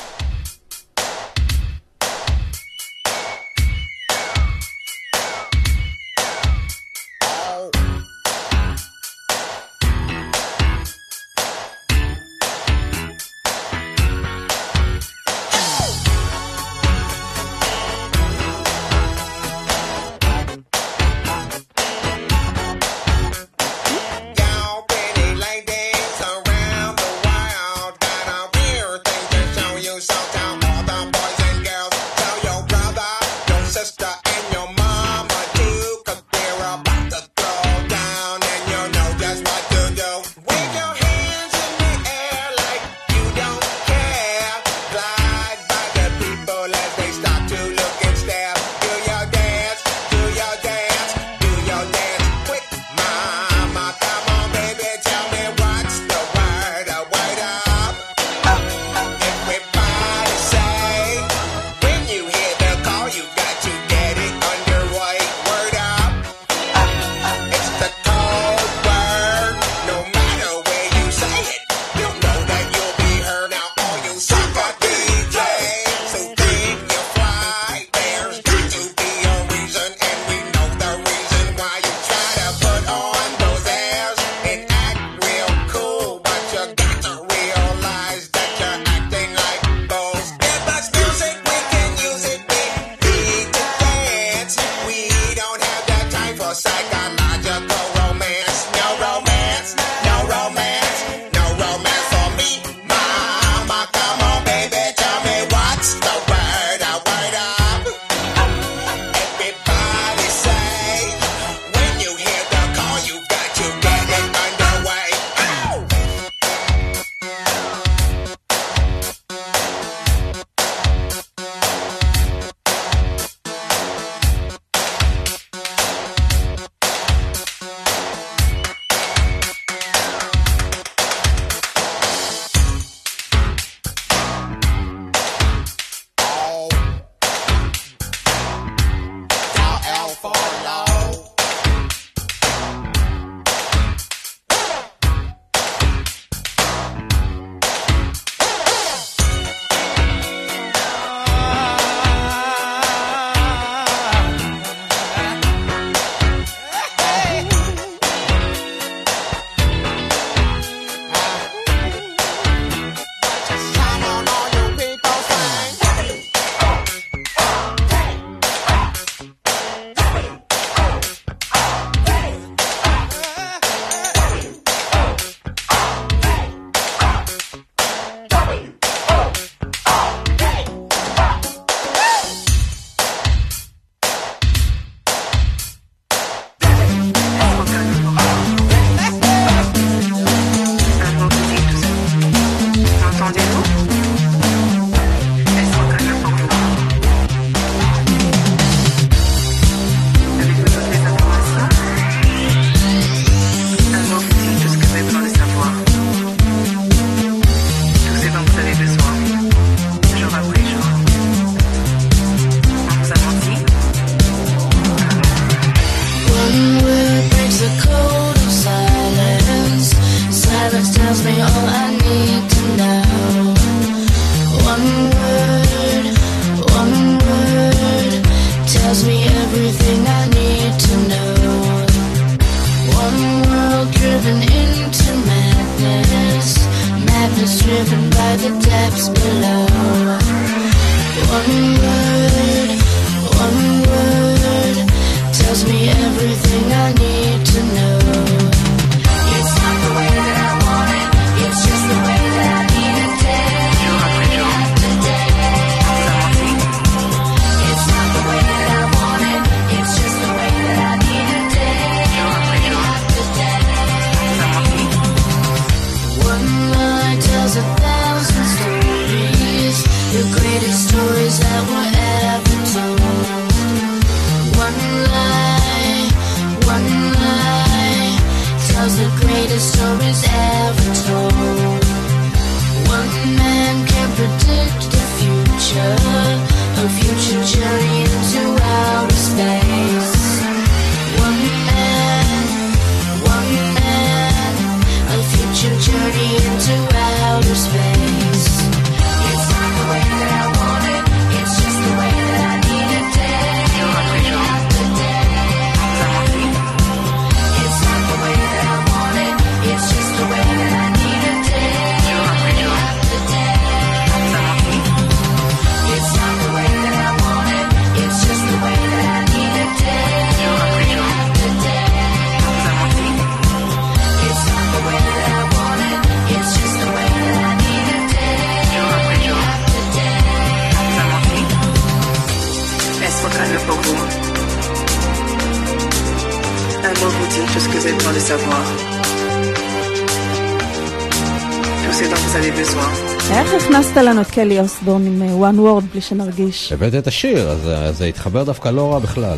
הכנסת 343.98 344.10
לנו 344.10 344.22
את 344.22 344.32
קלי 344.32 344.60
אוסבורן 344.60 345.06
עם 345.06 345.22
אה, 345.22 345.50
one 345.50 345.56
word 345.56 345.86
בלי 345.92 346.02
שנרגיש? 346.02 346.72
הבאת 346.72 346.96
את 346.96 347.08
השיר, 347.08 347.50
אז 347.50 347.68
אז 347.68 347.98
זה 347.98 348.06
התחבר 348.06 348.44
דווקא 348.44 348.70
לא 348.70 348.94
רע 348.94 349.00
בכלל. 349.00 349.38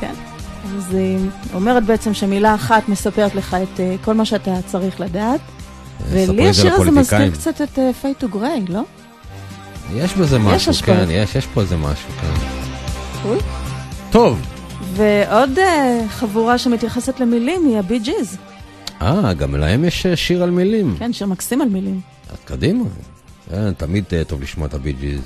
כן. 0.00 0.14
אז 0.76 0.94
היא 0.94 1.18
אומרת 1.54 1.84
בעצם 1.84 2.14
שמילה 2.14 2.54
אחת 2.54 2.88
מספרת 2.88 3.34
לך 3.34 3.56
את 3.62 3.80
אה, 3.80 3.94
כל 4.04 4.14
מה 4.14 4.24
שאתה 4.24 4.54
צריך 4.66 5.00
לדעת. 5.00 5.40
ולי 6.10 6.48
השיר 6.48 6.74
הזה 6.74 6.90
מזכיר. 6.90 7.30
קצת 7.30 7.60
את 7.60 7.78
Fade 8.00 8.14
to 8.14 8.28
Grey, 8.28 8.64
לא? 8.68 8.82
יש 9.94 10.14
בזה 10.14 10.38
משהו, 10.38 10.70
השפעות. 10.70 10.98
כן, 10.98 11.06
יש, 11.10 11.34
יש 11.34 11.46
פה 11.46 11.60
איזה 11.60 11.76
משהו, 11.76 12.10
כן. 12.20 12.34
cool. 13.22 13.38
טוב, 14.10 14.40
ועוד 14.92 15.58
אה, 15.58 16.00
חבורה 16.08 16.58
שמתייחסת 16.58 17.20
למילים 17.20 17.66
היא 17.66 17.78
הבי 17.78 17.98
ג'יז. 17.98 18.36
אה, 19.02 19.32
גם 19.32 19.56
להם 19.56 19.84
יש 19.84 20.06
אה, 20.06 20.16
שיר 20.16 20.42
על 20.42 20.50
מילים. 20.50 20.96
כן, 20.98 21.12
שיר 21.12 21.26
מקסים 21.26 21.60
על 21.60 21.68
מילים. 21.68 22.00
אז 22.30 22.36
קדימה. 22.44 22.84
כן, 23.49 23.73
תמיד 23.73 24.05
אה, 24.13 24.23
טוב 24.23 24.41
לשמוע 24.41 24.67
את 24.67 24.73
הבי 24.73 24.93
ג'יז. 24.93 25.25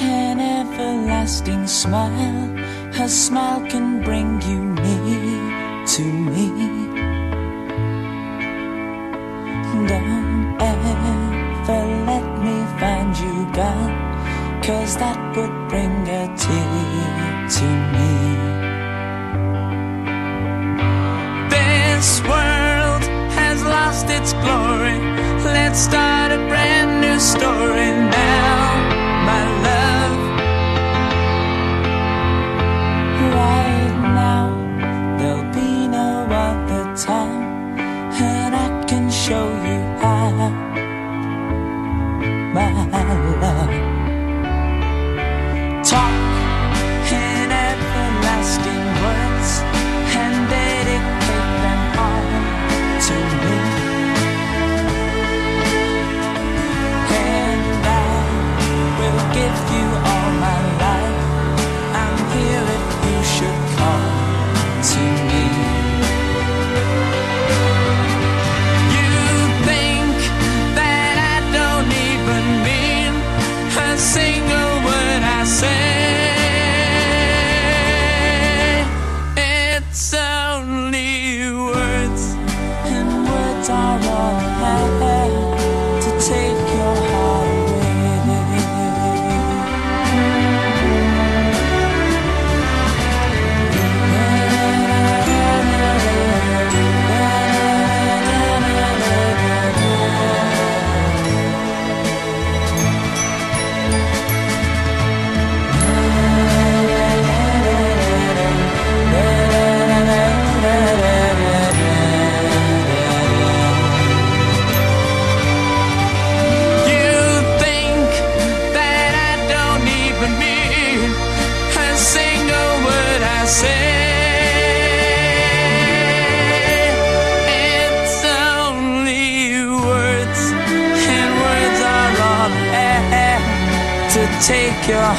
an 0.00 0.38
everlasting 0.58 1.66
smile. 1.66 2.56
Her 2.96 3.08
smile 3.08 3.60
can 3.70 4.02
bring 4.02 4.30
you 4.48 4.60
near 4.84 5.86
to 5.94 6.02
me. 6.34 6.48
Don't 9.90 10.62
ever 10.72 11.84
let 12.10 12.26
me 12.44 12.56
find 12.80 13.10
you 13.22 13.36
gone, 13.58 13.91
cause 14.63 14.95
that 14.95 15.19
would 15.35 15.55
bring 15.67 16.07
a 16.07 16.23
tear 16.37 17.47
to 17.55 17.67
me. 17.93 18.13
This 21.53 22.21
world 22.21 23.03
has 23.39 23.61
lost 23.63 24.05
its 24.09 24.31
glory. 24.43 24.99
Let's 25.43 25.79
start 25.79 26.31
a 26.31 26.37
brand 26.47 27.01
new 27.01 27.19
story 27.19 27.91
now, 28.19 28.55
my 29.29 29.43
love. 29.67 30.19
Right 33.41 33.95
now, 34.21 34.45
there'll 35.17 35.51
be 35.51 35.87
no 35.99 36.09
other 36.47 36.83
time, 36.95 37.77
and 38.31 38.55
I 38.55 38.69
can 38.85 39.11
show 39.11 39.45
you 39.67 39.79
how, 40.01 40.31
my 42.55 42.69
love. 43.41 43.62
Talk 45.93 46.22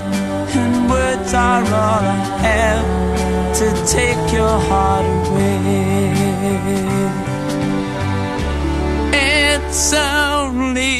and 0.60 0.74
words 0.94 1.30
are 1.48 1.66
all 1.84 2.04
I 2.16 2.20
have 2.48 2.90
to 3.58 3.66
take 3.96 4.24
your 4.38 4.56
heart 4.68 5.06
away. 5.20 5.56
It's 9.12 9.92
only 9.92 10.96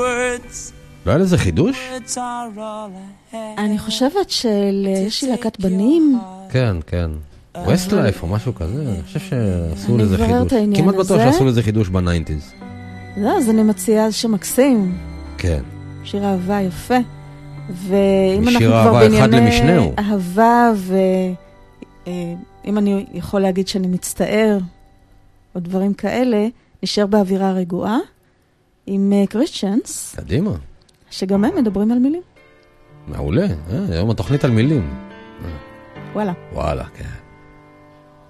words, 0.00 0.72
לא 1.06 1.10
היה 1.10 1.18
לזה 1.18 1.38
חידוש? 1.38 1.76
אני 3.58 3.78
חושבת 3.78 4.30
שיש 4.30 5.24
לי 5.24 5.30
להקת 5.30 5.60
בנים, 5.60 6.18
כן, 6.50 6.76
כן. 6.86 7.10
ווסטלייף 7.56 8.22
או 8.22 8.28
משהו 8.28 8.54
כזה, 8.54 8.82
אני 8.82 9.02
חושב 9.02 9.20
שעשו 9.20 9.98
לזה 9.98 10.16
חידוש. 10.16 10.52
כמעט 10.74 10.94
בטוח. 10.94 11.18
שעשו 11.18 11.44
לזה 11.44 11.62
חידוש 11.62 11.88
בניינטיז. 11.88 12.52
לא, 13.16 13.36
אז 13.38 13.50
אני 13.50 13.62
מציעה 13.62 14.12
שיר 14.12 14.30
מקסים, 14.30 14.98
כן. 15.38 15.62
שיר 16.04 16.24
אהבה 16.24 16.60
יפה. 16.60 16.98
ואם 17.70 18.48
אנחנו 18.48 18.66
כבר 18.66 18.92
בענייני. 18.92 19.92
אהבה, 19.98 20.72
ואם 22.06 22.78
אני 22.78 23.06
יכול 23.12 23.40
להגיד 23.40 23.68
שאני 23.68 23.86
מצטער, 23.86 24.58
או 25.54 25.60
דברים 25.60 25.94
כאלה, 25.94 26.46
נשאר 26.82 27.06
באווירה 27.06 27.52
רגועה, 27.52 27.98
עם 28.86 29.12
כריסטיאנס, 29.28 30.14
קדימה. 30.16 30.50
שגם 31.10 31.44
הם 31.44 31.56
מדברים 31.56 31.92
על 31.92 31.98
מילים. 31.98 32.22
מעולה. 33.08 33.46
אה, 33.70 33.84
היום 33.90 34.10
התוכנית 34.10 34.44
על 34.44 34.50
מילים. 34.50 34.94
וואלה. 36.14 36.32
וואלה, 36.52 36.84
כן. 36.84 37.23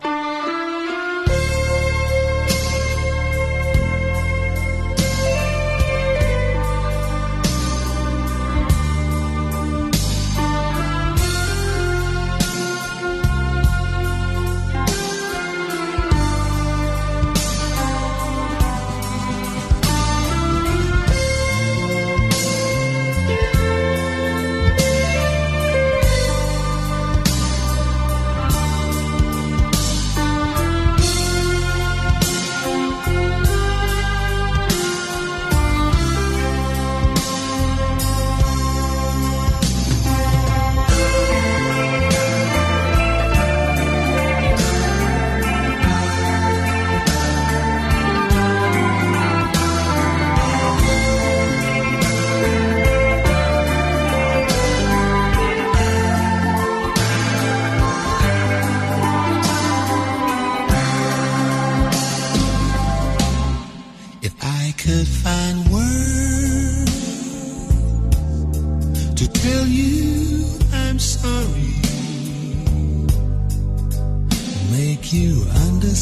Thank 0.04 0.48
you. 0.48 0.53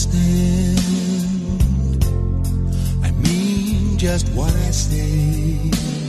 Understand. 0.04 0.78
I 3.04 3.10
mean 3.10 3.98
just 3.98 4.28
what 4.30 4.52
I 4.52 4.70
say. 4.70 6.01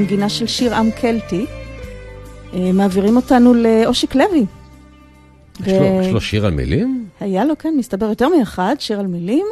למנגינה 0.00 0.28
של 0.28 0.46
שיר 0.46 0.74
עם 0.74 0.90
קלטי. 0.90 1.46
אה, 2.54 2.72
מעבירים 2.72 3.16
אותנו 3.16 3.54
לאושיק 3.54 4.14
לוי. 4.14 4.44
יש 5.66 5.72
לו- 5.72 6.00
יש 6.02 6.12
לו 6.12 6.20
שיר 6.20 6.46
על 6.46 6.52
מילים? 6.52 7.06
היה 7.20 7.44
לו, 7.44 7.58
כן, 7.58 7.74
מסתבר 7.78 8.06
יותר 8.06 8.28
מאחד, 8.38 8.76
שיר 8.78 9.00
על 9.00 9.06
מילים. 9.06 9.46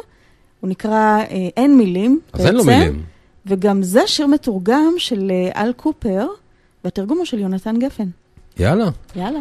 הוא 0.59 0.69
נקרא 0.69 0.91
אה, 1.19 1.25
אין 1.57 1.77
מילים. 1.77 2.19
אז 2.33 2.45
אין 2.45 2.55
לו 2.55 2.63
בעצם. 2.63 2.79
מילים. 2.79 3.01
וגם 3.45 3.83
זה 3.83 4.01
שיר 4.05 4.27
מתורגם 4.27 4.93
של 4.97 5.31
אה, 5.31 5.63
אל 5.63 5.73
קופר, 5.73 6.27
והתרגום 6.83 7.17
הוא 7.17 7.25
של 7.25 7.39
יונתן 7.39 7.79
גפן. 7.79 8.07
יאללה, 8.59 8.89
יאללה. 9.15 9.39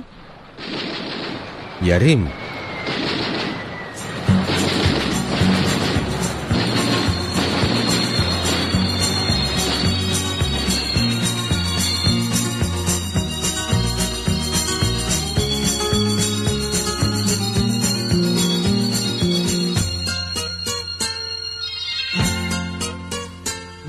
ירים. 1.82 2.26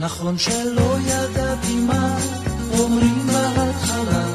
נכון 0.09 0.37
שלא 0.37 0.97
ידעתי 1.05 1.75
מה 1.79 2.17
אומרים 2.79 3.27
בהתחלה, 3.27 4.25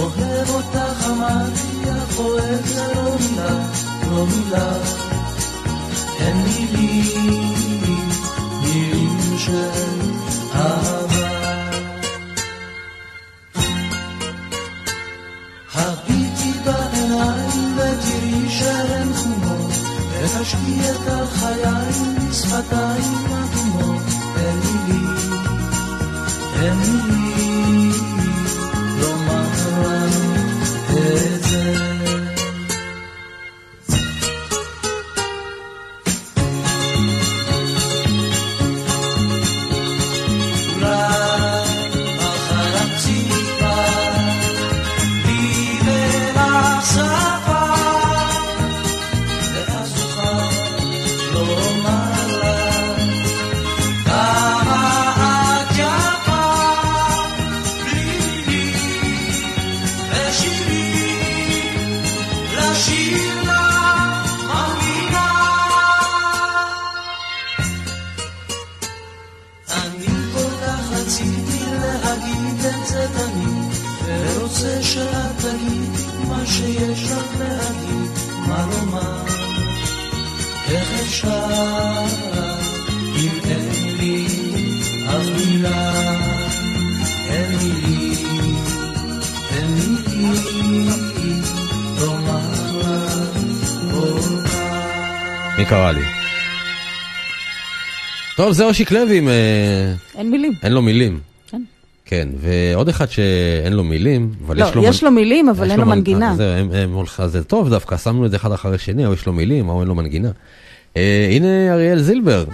אוהב 0.00 0.50
אותך 0.50 1.06
אמרתי, 1.06 1.90
אך 1.90 2.18
אוהב 2.18 2.66
זה 2.66 2.92
לא 2.94 3.16
מילה, 3.20 3.54
לא 4.10 4.26
מילה. 4.26 4.72
אין 6.18 6.36
מילים, 6.36 7.54
מילים 8.62 9.38
של 9.38 9.70
אהבה. 10.54 11.28
הביטי 15.74 16.52
בעיניים 16.64 17.78
ותראי 17.78 18.50
שהן 18.50 19.12
חומות, 19.14 19.70
ותשקיע 20.10 20.90
את 20.90 21.08
החיים, 21.08 22.32
שפתיים 22.32 23.26
אדומות. 23.26 24.05
אין 26.62 26.74
מילים, 26.74 27.45
רציתי 71.06 71.64
להגיד 72.04 72.64
את 72.66 72.86
זה 72.86 73.06
תמיד, 73.14 73.72
ורוצה 74.06 74.82
שאת 74.82 75.36
תגיד 75.38 75.90
מה 76.28 76.46
שיש 76.46 77.02
לך 77.02 77.40
להגיד, 77.40 78.10
מה 78.48 78.66
לומר, 78.70 79.24
איך 80.68 81.00
אפשר, 81.00 82.04
אם 83.16 83.30
אין 83.44 83.96
לי 83.98 84.26
אף 85.06 85.26
מילה, 85.36 85.92
אין 87.28 87.56
מילים, 87.58 88.64
אין 89.50 89.74
מילים, 89.74 91.42
לומר 92.00 92.52
לך. 92.78 94.56
מי 95.58 95.64
קרא 95.64 95.90
לי? 95.92 96.15
טוב, 98.36 98.52
זה 98.52 98.64
אושיק 98.64 98.90
לוי 98.90 99.18
עם... 99.18 99.28
אה, 99.28 99.92
אין 100.14 100.30
מילים. 100.30 100.52
אין 100.62 100.72
לו 100.72 100.82
מילים. 100.82 101.20
כן. 101.50 101.62
כן, 102.04 102.28
ועוד 102.40 102.88
אחד 102.88 103.10
שאין 103.10 103.72
לו 103.72 103.84
מילים, 103.84 104.32
אבל 104.46 104.60
לא, 104.60 104.64
יש 104.64 104.74
לו... 104.74 104.84
יש 104.84 105.04
לו 105.04 105.10
מילים, 105.10 105.48
אבל 105.48 105.70
אין 105.70 105.80
לו 105.80 105.86
מנ- 105.86 105.88
מנגינה. 105.88 106.30
אז 106.32 106.36
זהו, 106.36 106.46
הם- 106.48 106.72
הם 106.72 106.92
הולכים- 106.92 107.24
אז 107.24 107.32
זה 107.32 107.44
טוב 107.44 107.68
דווקא, 107.70 107.96
שמנו 107.96 108.26
את 108.26 108.30
זה 108.30 108.36
אחד 108.36 108.52
אחרי 108.52 108.78
שני, 108.78 109.06
או 109.06 109.12
יש 109.12 109.26
לו 109.26 109.32
מילים, 109.32 109.68
או 109.68 109.80
אין 109.80 109.88
לו 109.88 109.94
מנגינה. 109.94 110.30
אה, 110.96 111.28
הנה 111.32 111.74
אריאל 111.74 112.02
זילבר, 112.02 112.44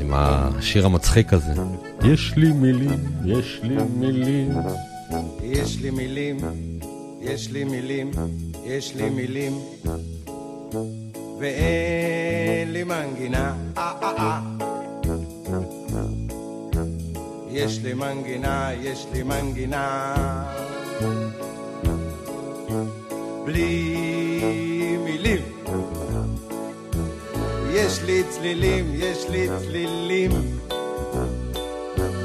עם 0.00 0.10
השיר 0.12 0.86
המצחיק 0.86 1.32
הזה. 1.32 1.52
יש 2.04 2.32
לי 2.36 2.52
מילים, 2.52 2.98
יש 3.26 3.60
לי 3.62 3.74
מילים. 3.98 4.50
יש 5.42 5.78
לי 5.80 5.90
מילים, 5.90 6.36
יש 7.22 7.50
לי 7.52 7.64
מילים, 7.64 8.10
יש 8.66 8.94
לי 8.96 9.10
מילים, 9.10 9.52
ואין 11.40 12.72
לי 12.72 12.84
מנגינה. 12.84 13.54
אה, 13.76 13.92
אה, 14.02 14.12
אה. 14.18 14.40
יש 17.50 17.78
לי 17.82 17.94
מנגינה, 17.94 18.70
יש 18.82 19.06
לי 19.12 19.22
מנגינה. 19.22 20.14
בלי 23.44 24.96
מילים. 25.04 25.42
יש 27.72 28.02
לי 28.02 28.22
צלילים, 28.30 28.92
יש 28.94 29.28
לי 29.30 29.48
צלילים. 29.58 30.30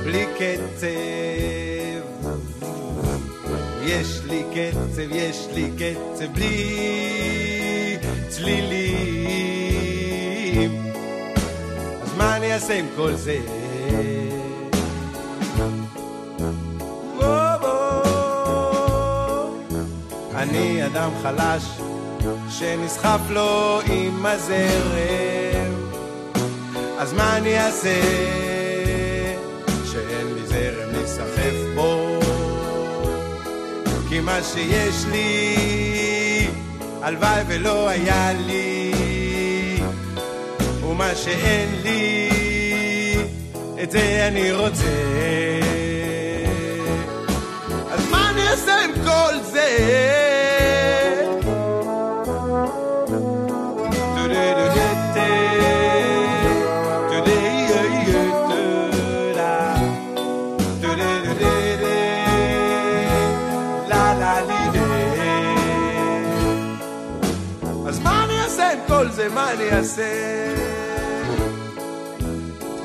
בלי 0.04 0.26
קצב. 0.36 0.88
יש 3.86 4.22
לי 4.26 4.44
קצב, 4.54 5.12
יש 5.12 5.48
לי 5.54 5.70
קצב 5.78 6.34
בלי 6.34 7.55
צלילים. 8.30 8.86
אז 12.04 12.18
מה 12.18 12.36
אני 12.38 12.54
אעשה 12.54 12.80
עם 12.80 12.86
כל 12.96 13.14
זה? 13.14 13.40
אני 20.36 20.86
אדם 20.86 21.12
חלש 21.24 21.64
שנסחף 22.50 23.20
לו 23.30 23.80
עם 23.86 24.26
הזרם. 24.26 25.74
אז 26.98 27.14
מה 27.14 27.38
אני 27.38 27.60
אעשה 27.60 28.02
שאין 29.92 30.34
לי 30.34 30.48
זרם 30.48 30.92
להיסחף 30.92 31.56
בו? 31.76 32.20
כי 34.10 34.20
מה 34.20 34.40
שיש 34.44 35.06
לי, 35.12 35.85
הלוואי 37.06 37.42
ולא 37.48 37.90
היה 37.90 38.34
לי, 38.34 38.92
ומה 40.84 41.16
שאין 41.16 41.70
לי, 41.84 42.30
את 43.84 43.92
זה 43.92 44.28
אני 44.28 44.52
רוצה. 44.52 44.84
אז 47.92 48.10
מה 48.12 48.30
אני 48.30 48.48
אעשה 48.48 48.84
עם 48.84 48.92
כל 49.04 49.44
זה? 49.44 49.70
אני 69.56 69.72
אעשה? 69.78 70.04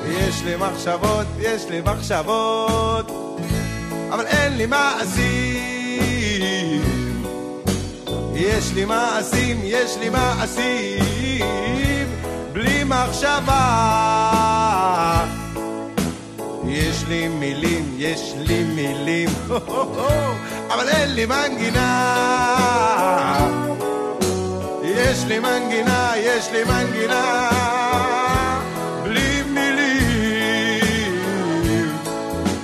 יש 0.07 0.43
לי 0.43 0.55
מחשבות, 0.55 1.27
יש 1.39 1.65
לי 1.69 1.81
מחשבות, 1.81 3.11
אבל 4.09 4.25
אין 4.25 4.57
לי 4.57 4.65
מעשים. 4.65 5.21
יש 8.33 8.71
לי 8.73 8.85
מעשים, 8.85 9.59
יש 9.63 9.97
לי 9.97 10.09
מעשים, 10.09 12.07
בלי 12.53 12.83
מחשבה. 12.83 13.65
יש 16.67 17.03
לי 17.07 17.27
מילים, 17.27 17.95
יש 17.97 18.33
לי 18.37 18.63
מילים, 18.63 19.29
אבל 20.73 20.89
אין 20.89 21.15
לי 21.15 21.25
מנגינה. 21.25 21.91
יש 25.03 25.25
לי 25.27 25.39
מנגינה, 25.39 26.11
יש 26.17 26.51
לי 26.51 26.63
מנגינה, 26.63 27.49
בלי 29.03 29.41
מילים. 29.41 31.17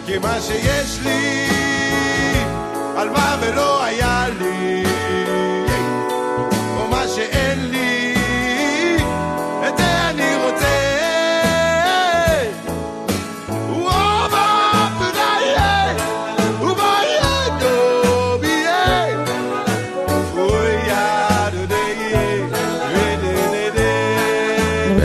כי 0.06 0.18
מה 0.18 0.42
שיש 0.42 1.00
לי, 1.04 1.48
הלוואי 2.96 3.38
ולא 3.42 3.84
היה 3.84 4.07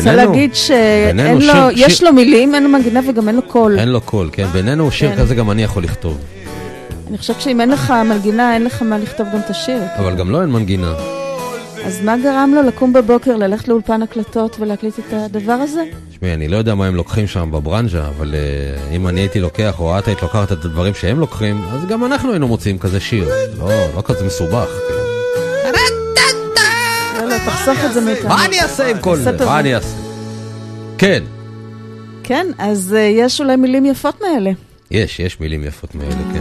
רוצה 0.09 0.25
להגיד 0.27 0.51
בינינו 1.07 1.41
לו, 2.03 2.13
מילים, 2.13 2.55
אין 2.55 2.63
לו 2.63 2.69
מנגינה 2.69 3.01
וגם 3.09 3.29
אין 3.29 3.37
לו 3.37 3.43
קול. 3.43 3.79
אין 3.79 3.89
לו 3.89 4.01
קול, 4.01 4.31
כן, 4.33 4.47
בינינו 4.47 4.91
שיר 4.91 5.11
כן. 5.11 5.17
כזה 5.17 5.35
גם 5.35 5.51
אני 5.51 5.63
יכול 5.63 5.83
לכתוב. 5.83 6.19
אני 7.09 7.19
חושבת 7.19 7.41
שאם 7.41 7.61
אין 7.61 7.71
לך 7.71 7.95
מנגינה, 8.05 8.55
אין 8.55 8.65
לך 8.65 8.83
מה 8.83 8.99
לכתוב 8.99 9.27
גם 9.33 9.41
את 9.45 9.51
השיר. 9.51 9.79
אבל 9.99 10.15
גם 10.15 10.31
לו 10.31 10.41
אין 10.43 10.51
מנגינה. 10.51 10.95
אז 11.85 12.01
מה 12.05 12.17
גרם 12.17 12.53
לו 12.55 12.63
לקום 12.63 12.93
בבוקר, 12.93 13.37
ללכת 13.37 13.69
לאולפן 13.69 14.03
הקלטות 14.03 14.57
ולהקליט 14.61 14.99
את 14.99 15.13
הדבר 15.13 15.53
הזה? 15.53 15.83
תשמעי, 16.11 16.35
אני 16.35 16.49
לא 16.49 16.57
יודע 16.57 16.75
מה 16.75 16.87
הם 16.87 16.95
לוקחים 16.95 17.27
שם 17.27 17.51
בברנז'ה, 17.53 18.09
אבל 18.09 18.35
uh, 18.35 18.95
אם 18.95 19.09
אני 19.09 19.21
הייתי 19.21 19.41
לוקח, 19.41 19.81
או 19.81 19.99
את 19.99 20.09
היית 20.09 20.23
לוקחת 20.23 20.53
את 20.53 20.65
הדברים 20.65 20.95
שהם 20.95 21.21
לוקחים, 21.21 21.63
אז 21.73 21.87
גם 21.87 22.05
אנחנו 22.05 22.31
היינו 22.31 22.49
מוצאים 22.49 22.79
כזה 22.79 23.01
שיר. 23.01 23.29
לא, 23.59 23.69
לא 23.97 24.03
כזה 24.03 24.25
מסובך. 24.25 24.69
כאילו. 24.89 25.02
תחסוך 27.65 27.85
את 27.85 27.93
זה 27.95 28.01
מאיתנו. 28.01 28.29
מה 28.29 28.45
אני 28.45 28.61
אעשה 28.61 28.91
עם 28.91 29.01
כל 29.01 29.17
זה? 29.17 29.33
מה 29.45 29.61
אני 29.61 29.75
אעשה? 29.75 29.97
כן, 30.99 31.23
כן, 32.25 32.47
אז 32.59 32.95
אה, 32.95 33.01
יש 33.01 33.41
אולי 33.41 33.57
מילים 33.57 33.87
יפות 33.87 34.21
מאלה. 34.21 34.51
יש, 34.91 35.21
יש 35.21 35.41
מילים 35.41 35.65
יפות 35.65 35.95
מאלה, 35.95 36.15
כן. 36.33 36.41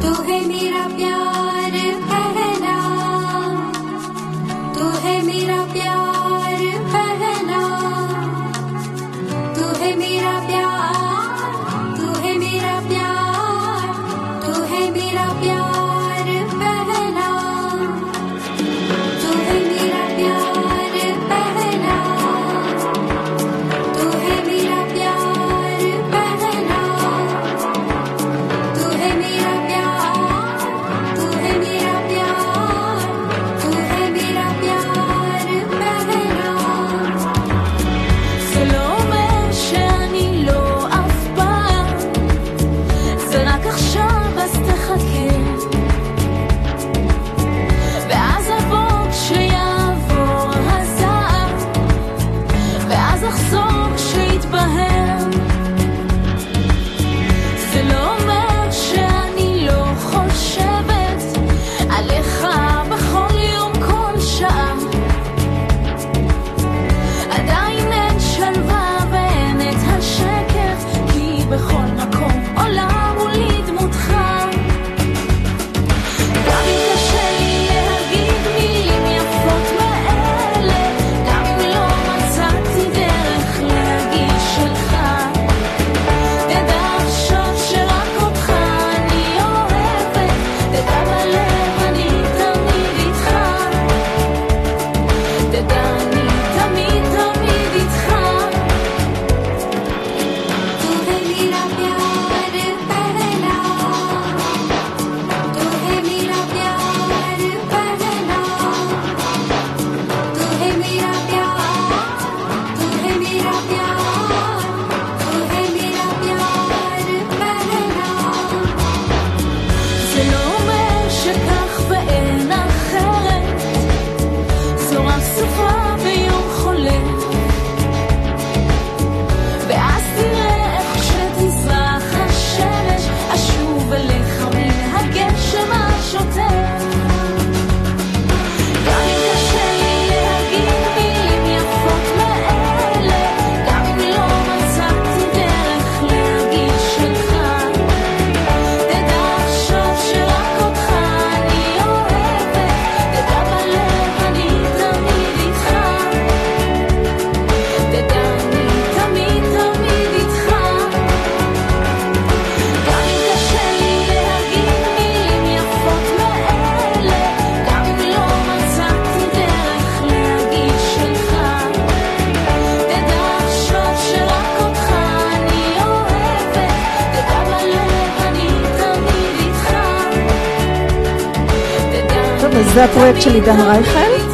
זה 182.82 182.86
הפרויקט 182.86 183.22
של 183.22 183.34
עידן 183.34 183.60
רייכל, 183.60 184.26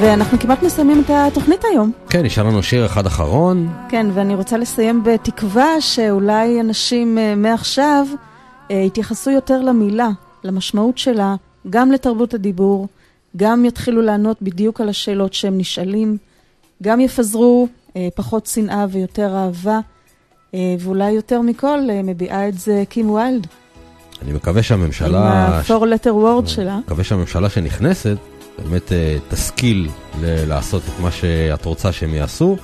ואנחנו 0.00 0.38
כמעט 0.38 0.62
מסיימים 0.62 1.02
את 1.04 1.10
התוכנית 1.10 1.64
היום. 1.72 1.92
כן, 2.10 2.22
נשאר 2.22 2.44
לנו 2.44 2.62
שיר 2.62 2.86
אחד 2.86 3.06
אחרון. 3.06 3.68
כן, 3.88 4.06
ואני 4.14 4.34
רוצה 4.34 4.56
לסיים 4.56 5.04
בתקווה 5.04 5.80
שאולי 5.80 6.60
אנשים 6.60 7.18
אה, 7.18 7.34
מעכשיו 7.34 8.06
אה, 8.70 8.76
יתייחסו 8.76 9.30
יותר 9.30 9.60
למילה, 9.60 10.08
למשמעות 10.44 10.98
שלה, 10.98 11.34
גם 11.70 11.92
לתרבות 11.92 12.34
הדיבור, 12.34 12.88
גם 13.36 13.64
יתחילו 13.64 14.02
לענות 14.02 14.42
בדיוק 14.42 14.80
על 14.80 14.88
השאלות 14.88 15.34
שהם 15.34 15.58
נשאלים, 15.58 16.16
גם 16.82 17.00
יפזרו 17.00 17.68
אה, 17.96 18.08
פחות 18.14 18.46
שנאה 18.46 18.86
ויותר 18.90 19.36
אהבה, 19.36 19.80
אה, 20.54 20.74
ואולי 20.80 21.10
יותר 21.10 21.40
מכל 21.40 21.78
מביעה 22.04 22.48
את 22.48 22.58
זה 22.58 22.84
קים 22.88 23.10
ויילד, 23.10 23.46
אני 24.22 24.32
מקווה 24.32 24.58
עם 24.58 24.62
שהממשלה... 24.62 25.18
ה-four 25.20 25.70
letter 25.82 26.10
word 26.44 26.48
שלה. 26.48 26.78
מקווה 26.86 27.04
שהממשלה 27.04 27.48
שנכנסת 27.50 28.16
באמת 28.58 28.92
אה, 28.92 29.16
תשכיל 29.28 29.88
לעשות 30.22 30.82
את 30.88 31.00
מה 31.00 31.10
שאת 31.10 31.64
רוצה 31.64 31.92
שהם 31.92 32.14
יעשו. 32.14 32.56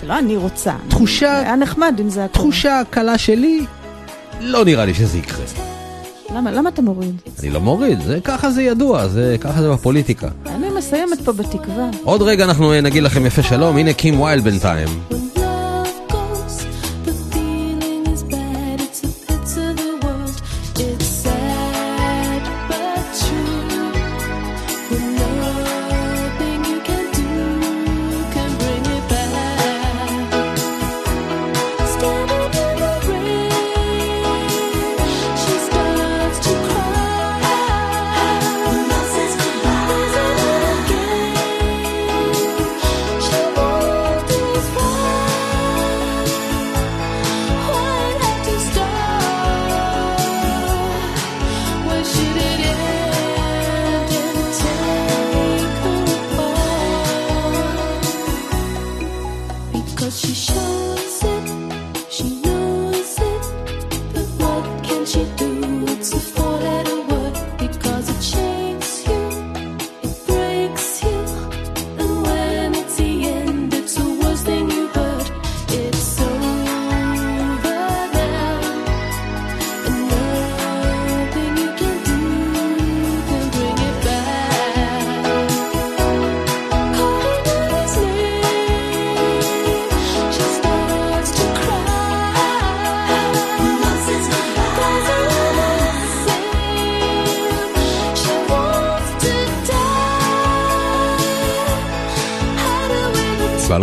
זה 0.00 0.06
לא 0.06 0.18
אני 0.18 0.36
רוצה. 0.36 0.74
תחושה- 0.88 1.40
היה 1.40 1.56
נחמד 1.56 1.94
אם 2.00 2.08
זה. 2.10 2.26
תחושה 2.32 2.82
קלה 2.90 3.18
שלי, 3.18 3.64
לא 4.40 4.64
נראה 4.64 4.84
לי 4.84 4.94
שזה 4.94 5.18
יקרה. 5.18 5.44
למה, 6.34 6.50
למה 6.52 6.68
אתה 6.68 6.82
מוריד? 6.82 7.14
אני 7.40 7.50
לא 7.50 7.60
מוריד, 7.60 8.00
זה, 8.00 8.18
ככה 8.24 8.50
זה 8.50 8.62
ידוע, 8.62 9.08
זה, 9.08 9.36
ככה 9.40 9.62
זה 9.62 9.70
בפוליטיקה. 9.70 10.28
אני 10.46 10.66
מסיימת 10.78 11.20
פה 11.24 11.32
בתקווה. 11.32 11.90
עוד 12.04 12.22
רגע 12.22 12.44
אנחנו 12.44 12.72
אה, 12.72 12.80
נגיד 12.80 13.02
לכם 13.02 13.26
יפה 13.26 13.42
שלום, 13.42 13.76
הנה 13.76 13.92
קים 13.92 14.20
ויילד 14.20 14.44
בינתיים. 14.44 14.88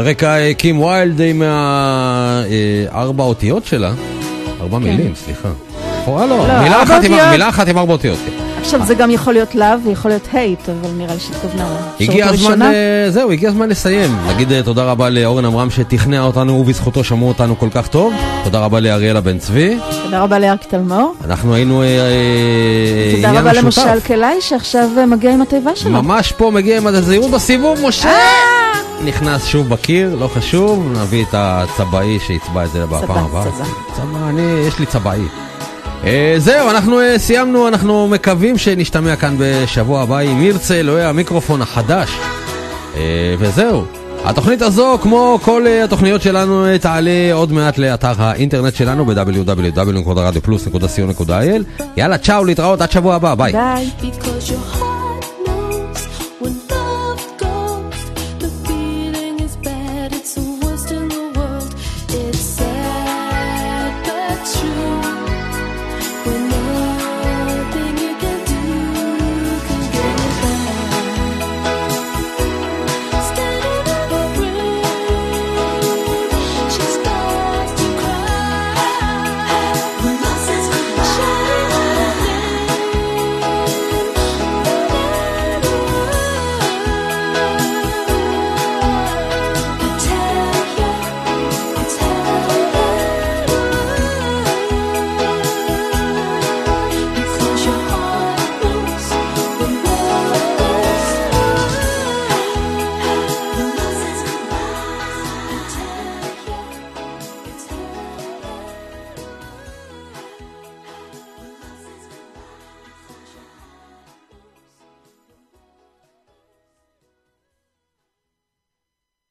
We 0.07 0.09
ועל 0.09 0.15
רקע 0.15 0.37
אה, 0.37 0.53
קים 0.53 0.79
ויילד 0.79 1.21
עם 1.21 1.41
הארבע 2.91 3.23
אותיות 3.23 3.65
שלה, 3.65 3.91
ארבע 4.61 4.77
מילים, 4.77 5.13
סליחה. 5.25 5.49
לא, 6.07 6.43
כן. 6.47 6.63
מילה 6.63 6.79
ארבע 6.81 7.49
אחת 7.49 7.67
עם- 7.67 7.77
ארבע 7.77 7.93
אותיות. 7.93 8.17
כן. 8.25 8.31
עכשיו 8.61 8.85
זה 8.85 8.95
גם 8.95 9.11
יכול 9.11 9.33
להיות 9.33 9.55
לאו 9.55 9.67
ויכול 9.85 10.11
להיות 10.11 10.27
הייט, 10.33 10.69
אבל 10.69 10.89
נראה 10.97 11.13
לי 11.13 11.19
שהתכוונה 11.19 11.67
הגיע 11.99 12.27
הזמן. 12.27 12.61
אה, 12.61 13.05
זהו, 13.09 13.31
הגיע 13.31 13.49
הזמן 13.49 13.69
לסיים. 13.69 14.17
נגיד 14.27 14.51
אה, 14.51 14.63
תודה 14.63 14.83
רבה 14.83 15.09
לאורן 15.09 15.45
עמרם 15.45 15.69
שתכנע 15.69 16.21
אותנו 16.21 16.53
ובזכותו 16.53 17.03
שמעו 17.03 17.27
אותנו 17.27 17.59
כל 17.59 17.69
כך 17.71 17.87
טוב. 17.87 18.13
תודה 18.43 18.59
רבה 18.59 18.79
לאריאלה 18.79 19.21
בן 19.21 19.37
צבי. 19.37 19.77
תודה 20.03 20.21
רבה 20.21 20.39
לארק 20.39 20.63
תלמור. 20.63 21.13
אנחנו 21.25 21.55
היינו 21.55 21.81
אה, 21.81 21.87
אה, 21.87 23.11
תודה 23.15 23.29
עניין 23.29 23.47
רבה 23.47 23.61
משותף. 23.61 23.85
למושל 23.87 23.99
קלעי 24.07 24.41
שעכשיו 24.41 24.89
אה, 24.97 25.05
מגיע 25.05 25.31
עם 25.33 25.41
התיבה 25.41 25.75
שלו. 25.75 25.91
ממש 25.91 26.31
פה 26.31 26.51
מגיע 26.51 26.77
עם 26.77 26.87
הזהירות 26.87 27.31
בסיבוב, 27.31 27.79
משה! 27.87 28.09
נכנס 29.05 29.45
שוב 29.45 29.69
בקיר, 29.69 30.15
לא 30.15 30.27
חשוב, 30.27 30.91
נביא 31.01 31.23
את 31.23 31.33
הצבעי 31.33 32.19
שיצבע 32.19 32.65
את 32.65 32.71
זה 32.71 32.85
בפעם 32.85 33.25
הבאה. 33.25 33.43
צבע. 33.43 33.65
צבע, 33.95 34.29
אני, 34.29 34.41
יש 34.67 34.79
לי 34.79 34.85
צבעי. 34.85 35.21
אה, 36.03 36.35
זהו, 36.37 36.69
אנחנו 36.69 37.01
אה, 37.01 37.19
סיימנו, 37.19 37.67
אנחנו 37.67 38.07
מקווים 38.07 38.57
שנשתמע 38.57 39.15
כאן 39.15 39.35
בשבוע 39.39 40.01
הבא 40.01 40.17
עם 40.17 40.41
ירצה 40.41 40.79
אלוהי 40.79 41.05
המיקרופון 41.05 41.61
החדש. 41.61 42.09
אה, 42.95 43.35
וזהו. 43.39 43.83
התוכנית 44.23 44.61
הזו, 44.61 44.97
כמו 45.01 45.39
כל 45.41 45.67
אה, 45.67 45.83
התוכניות 45.83 46.21
שלנו, 46.21 46.65
תעלה 46.81 47.33
עוד 47.33 47.51
מעט 47.51 47.77
לאתר 47.77 48.13
האינטרנט 48.17 48.75
שלנו 48.75 49.05
ב-www.radioplus.co.il. 49.05 51.83
יאללה, 51.97 52.17
צ'או, 52.17 52.45
להתראות, 52.45 52.81
עד 52.81 52.91
שבוע 52.91 53.15
הבא, 53.15 53.35
ביי. 53.35 53.51
ביי. 53.51 53.89